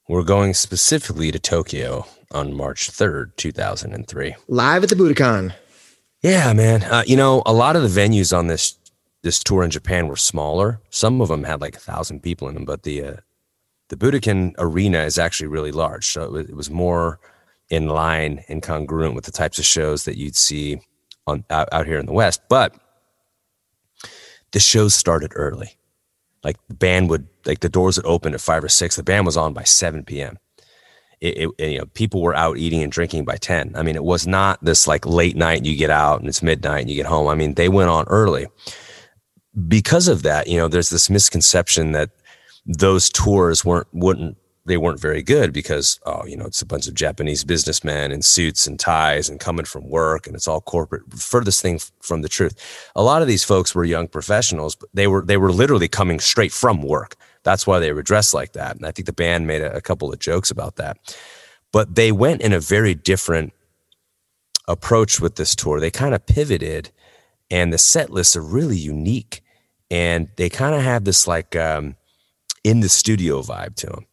[0.10, 4.36] We're going specifically to Tokyo on March 3rd, 2003.
[4.50, 5.54] live at the budokan
[6.22, 6.84] Yeah, man.
[6.84, 8.78] Uh, you know, a lot of the venues on this
[9.24, 10.82] this tour in Japan were smaller.
[10.90, 13.16] Some of them had like a thousand people in them, but the uh,
[13.88, 17.22] the Budokan Arena is actually really large, so it was, it was more
[17.70, 20.80] in line and congruent with the types of shows that you'd see
[21.28, 22.42] on out, out here in the West.
[22.50, 22.76] But
[24.52, 25.78] the shows started early.
[26.44, 28.96] Like the band would like the doors would open at five or six.
[28.96, 30.38] The band was on by seven p.m.
[31.22, 33.72] It, it, you know, people were out eating and drinking by 10.
[33.76, 36.44] I mean, it was not this like late night and you get out and it's
[36.44, 37.30] midnight and you get home.
[37.30, 38.48] I mean, they went on early.
[39.68, 42.12] Because of that, you know, there's this misconception that
[42.66, 46.88] those tours weren't, wouldn't, they weren't very good because, oh, you know, it's a bunch
[46.88, 51.04] of Japanese businessmen in suits and ties and coming from work and it's all corporate.
[51.14, 52.90] Furthest thing from the truth.
[52.96, 56.20] A lot of these folks were young professionals, but they were, they were literally coming
[56.20, 57.16] straight from work.
[57.44, 58.76] That's why they were dressed like that.
[58.76, 60.98] And I think the band made a, a couple of jokes about that.
[61.72, 63.54] But they went in a very different
[64.68, 65.80] approach with this tour.
[65.80, 66.90] They kind of pivoted,
[67.52, 69.44] and the set lists are really unique.
[69.92, 71.96] And they kind of have this like um,
[72.64, 74.06] in the studio vibe to them.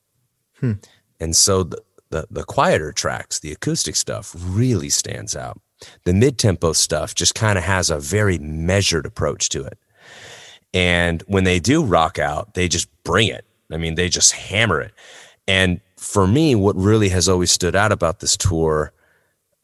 [0.62, 0.72] Hmm.
[1.20, 5.60] And so the, the, the quieter tracks, the acoustic stuff really stands out.
[6.04, 9.78] The mid tempo stuff just kind of has a very measured approach to it.
[10.72, 13.44] And when they do rock out, they just bring it.
[13.70, 14.92] I mean, they just hammer it.
[15.48, 18.92] And for me, what really has always stood out about this tour,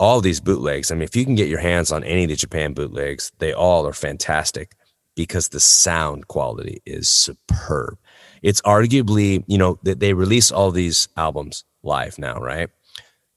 [0.01, 2.37] all these bootlegs, I mean, if you can get your hands on any of the
[2.37, 4.75] Japan bootlegs, they all are fantastic
[5.15, 7.99] because the sound quality is superb.
[8.43, 12.69] It's arguably, you know, that they release all these albums live now, right?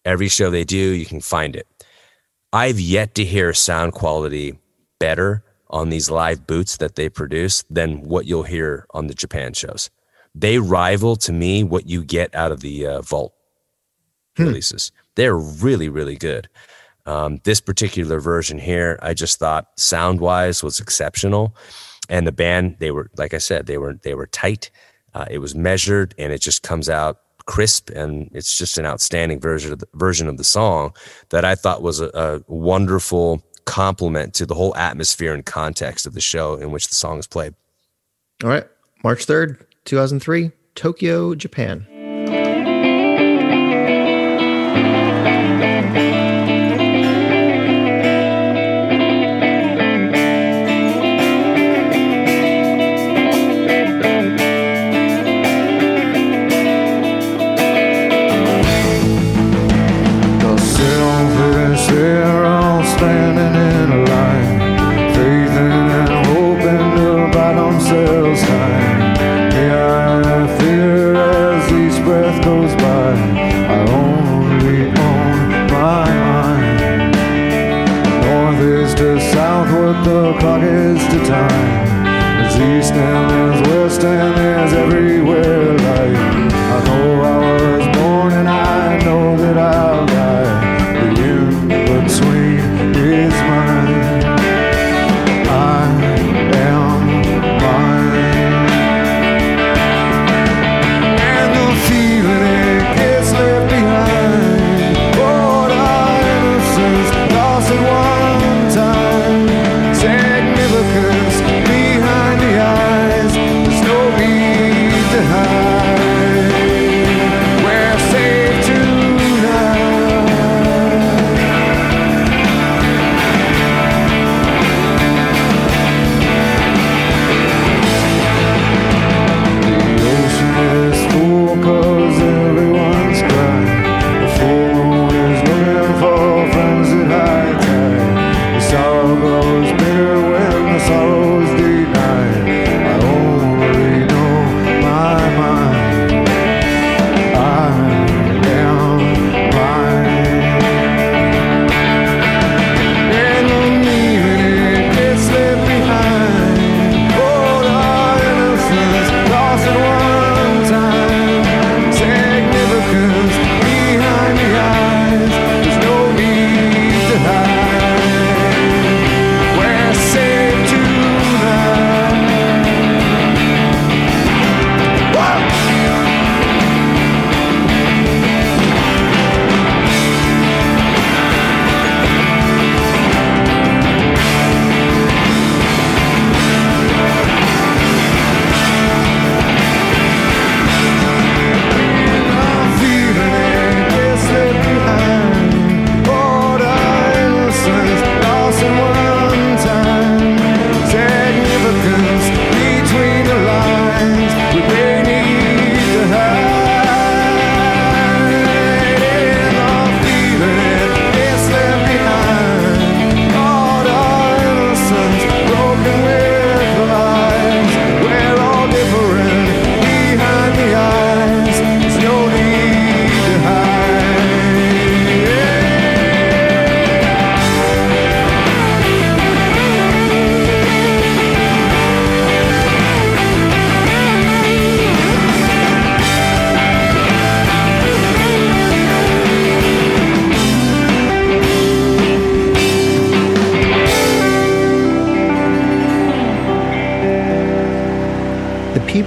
[0.06, 1.68] Every show they do, you can find it.
[2.54, 4.60] I've yet to hear sound quality
[5.00, 9.54] better on these live boots that they produce than what you'll hear on the Japan
[9.54, 9.90] shows.
[10.36, 13.34] They rival to me what you get out of the uh, Vault
[14.38, 14.92] releases.
[15.16, 16.50] They're really, really good.
[17.06, 21.56] Um, this particular version here, I just thought sound wise was exceptional,
[22.10, 24.70] and the band they were like I said they were they were tight.
[25.14, 29.40] Uh, it was measured, and it just comes out crisp, and it's just an outstanding
[29.40, 30.94] version of the, version of the song
[31.30, 36.14] that I thought was a, a wonderful complement to the whole atmosphere and context of
[36.14, 37.54] the show in which the song is played.
[38.44, 38.68] all right
[39.04, 41.86] march 3rd 2003 tokyo japan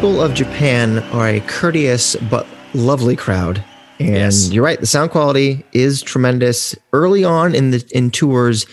[0.05, 3.64] people of Japan are a courteous but lovely crowd.
[3.98, 4.50] And Yes.
[4.50, 6.74] you're right, the sound quality is tremendous.
[6.92, 8.66] Early on in the in tours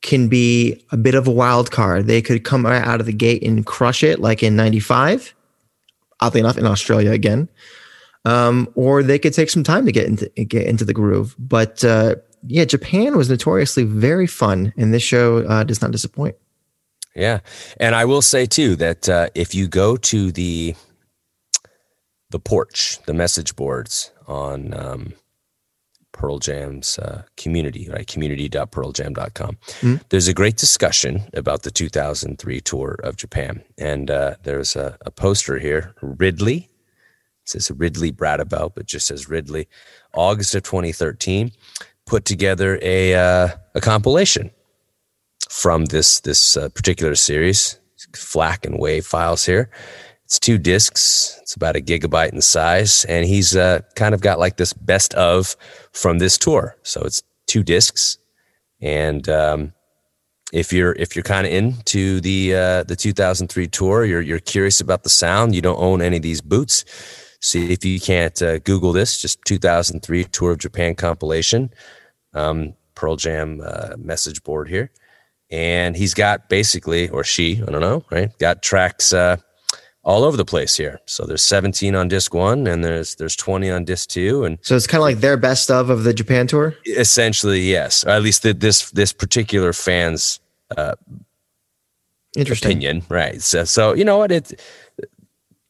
[0.00, 2.06] can be a bit of a wild card.
[2.06, 5.34] They could come out of the gate and crush it like in 95.
[6.20, 7.48] Oddly enough, in Australia again.
[8.24, 11.34] Um, or they could take some time to get into get into the groove.
[11.36, 12.14] But uh,
[12.46, 16.36] yeah, Japan was notoriously very fun, and this show uh, does not disappoint.
[17.14, 17.40] Yeah,
[17.78, 20.74] and I will say too that uh, if you go to the
[22.30, 25.14] the porch, the message boards on um,
[26.12, 28.06] Pearl Jam's uh, community, right?
[28.06, 29.58] Community.pearljam.com.
[30.10, 35.10] There's a great discussion about the 2003 tour of Japan, and uh, there's a, a
[35.10, 36.68] poster here, Ridley.
[37.42, 39.66] It says Ridley Bradabout, but just says Ridley.
[40.12, 41.52] August of 2013,
[42.06, 44.50] put together a uh, a compilation
[45.50, 47.80] from this this uh, particular series,
[48.14, 49.68] FLAC and WAV files here.
[50.24, 51.36] It's two discs.
[51.42, 55.12] It's about a gigabyte in size, and he's uh, kind of got like this best
[55.14, 55.56] of
[55.92, 56.76] from this tour.
[56.84, 58.18] So it's two discs,
[58.80, 59.72] and um,
[60.52, 64.80] if you're if you're kind of into the uh, the 2003 tour, you're you're curious
[64.80, 65.56] about the sound.
[65.56, 66.84] You don't own any of these boots.
[67.40, 69.20] See if you can't uh, Google this.
[69.20, 71.70] Just 2003 Tour of Japan compilation.
[72.34, 74.92] Um, Pearl Jam uh, message board here
[75.50, 78.36] and he's got basically or she i don't know right?
[78.38, 79.36] Got tracks uh,
[80.02, 80.98] all over the place here.
[81.04, 84.74] So there's 17 on disc one and there's there's 20 on disc two and So
[84.76, 86.74] it's kind of like their best of of the Japan tour.
[86.86, 88.04] essentially yes.
[88.04, 90.40] Or at least the, this this particular fan's
[90.76, 90.94] uh,
[92.36, 92.70] Interesting.
[92.70, 93.42] opinion right.
[93.42, 94.30] So, so you know what?
[94.32, 94.60] It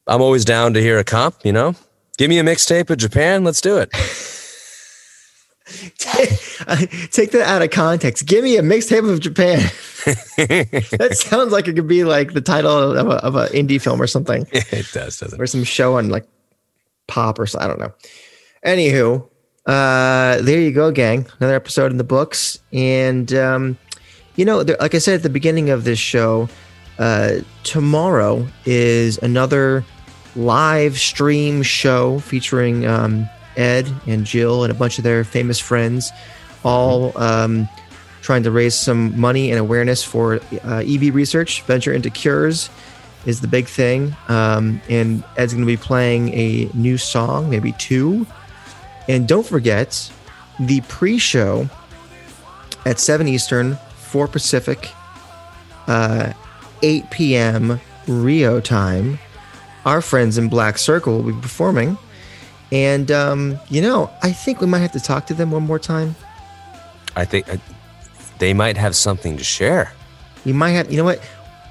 [0.07, 1.74] i'm always down to hear a comp you know?
[2.18, 3.91] Give me a mixtape of japan let's do it
[7.11, 8.27] Take that out of context.
[8.27, 9.59] Give me a mixtape of Japan.
[10.37, 14.01] that sounds like it could be like the title of a of an indie film
[14.01, 16.27] or something, it does doesn't it or some show on like
[17.07, 17.59] pop or so.
[17.59, 17.93] I don't know.
[18.64, 19.29] Anywho,
[19.66, 21.27] uh, there you go, gang.
[21.39, 23.79] Another episode in the books, and um,
[24.37, 26.49] you know, there, like I said at the beginning of this show,
[26.99, 29.85] uh, tomorrow is another
[30.37, 33.29] live stream show featuring um,
[33.61, 36.11] Ed and Jill and a bunch of their famous friends,
[36.65, 37.69] all um,
[38.23, 41.63] trying to raise some money and awareness for uh, EB research.
[41.63, 42.71] Venture into cures
[43.27, 47.73] is the big thing, um, and Ed's going to be playing a new song, maybe
[47.73, 48.27] two.
[49.09, 50.11] And don't forget
[50.59, 51.69] the pre-show
[52.87, 54.91] at 7 Eastern, 4 Pacific,
[55.87, 56.33] uh,
[56.83, 57.81] 8 p.m.
[58.07, 59.19] Rio time.
[59.85, 61.99] Our friends in Black Circle will be performing.
[62.73, 65.79] And, um, you know, I think we might have to talk to them one more
[65.79, 66.14] time.
[67.16, 67.57] i think uh,
[68.39, 69.93] they might have something to share
[70.45, 71.21] We might have, you know what?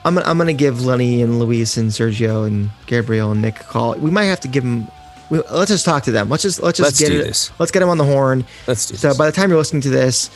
[0.05, 3.59] I'm, gonna- I'm going to give Lenny and Luis and Sergio and Gabriel and Nick
[3.61, 3.95] a call.
[3.95, 4.87] We might have to give them.
[5.29, 6.27] We, let's just talk to them.
[6.29, 7.23] Let's just let's just Let's get it.
[7.23, 7.51] this.
[7.59, 8.45] Let's get them on the horn.
[8.67, 9.17] let's do So this.
[9.17, 10.29] by the time you're listening to this,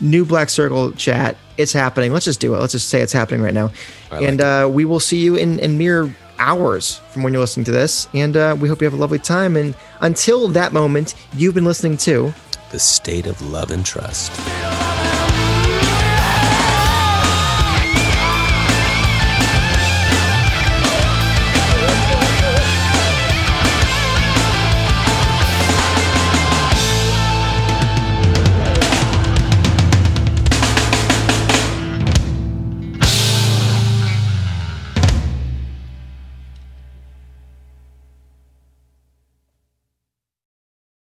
[0.00, 2.12] new Black Circle chat, it's happening.
[2.12, 2.58] Let's just do it.
[2.58, 3.70] Let's just say it's happening right now.
[4.10, 7.64] Like and uh, we will see you in, in mere hours from when you're listening
[7.64, 8.08] to this.
[8.12, 9.56] And uh, we hope you have a lovely time.
[9.56, 12.34] And until that moment, you've been listening to
[12.72, 14.32] the state of love and trust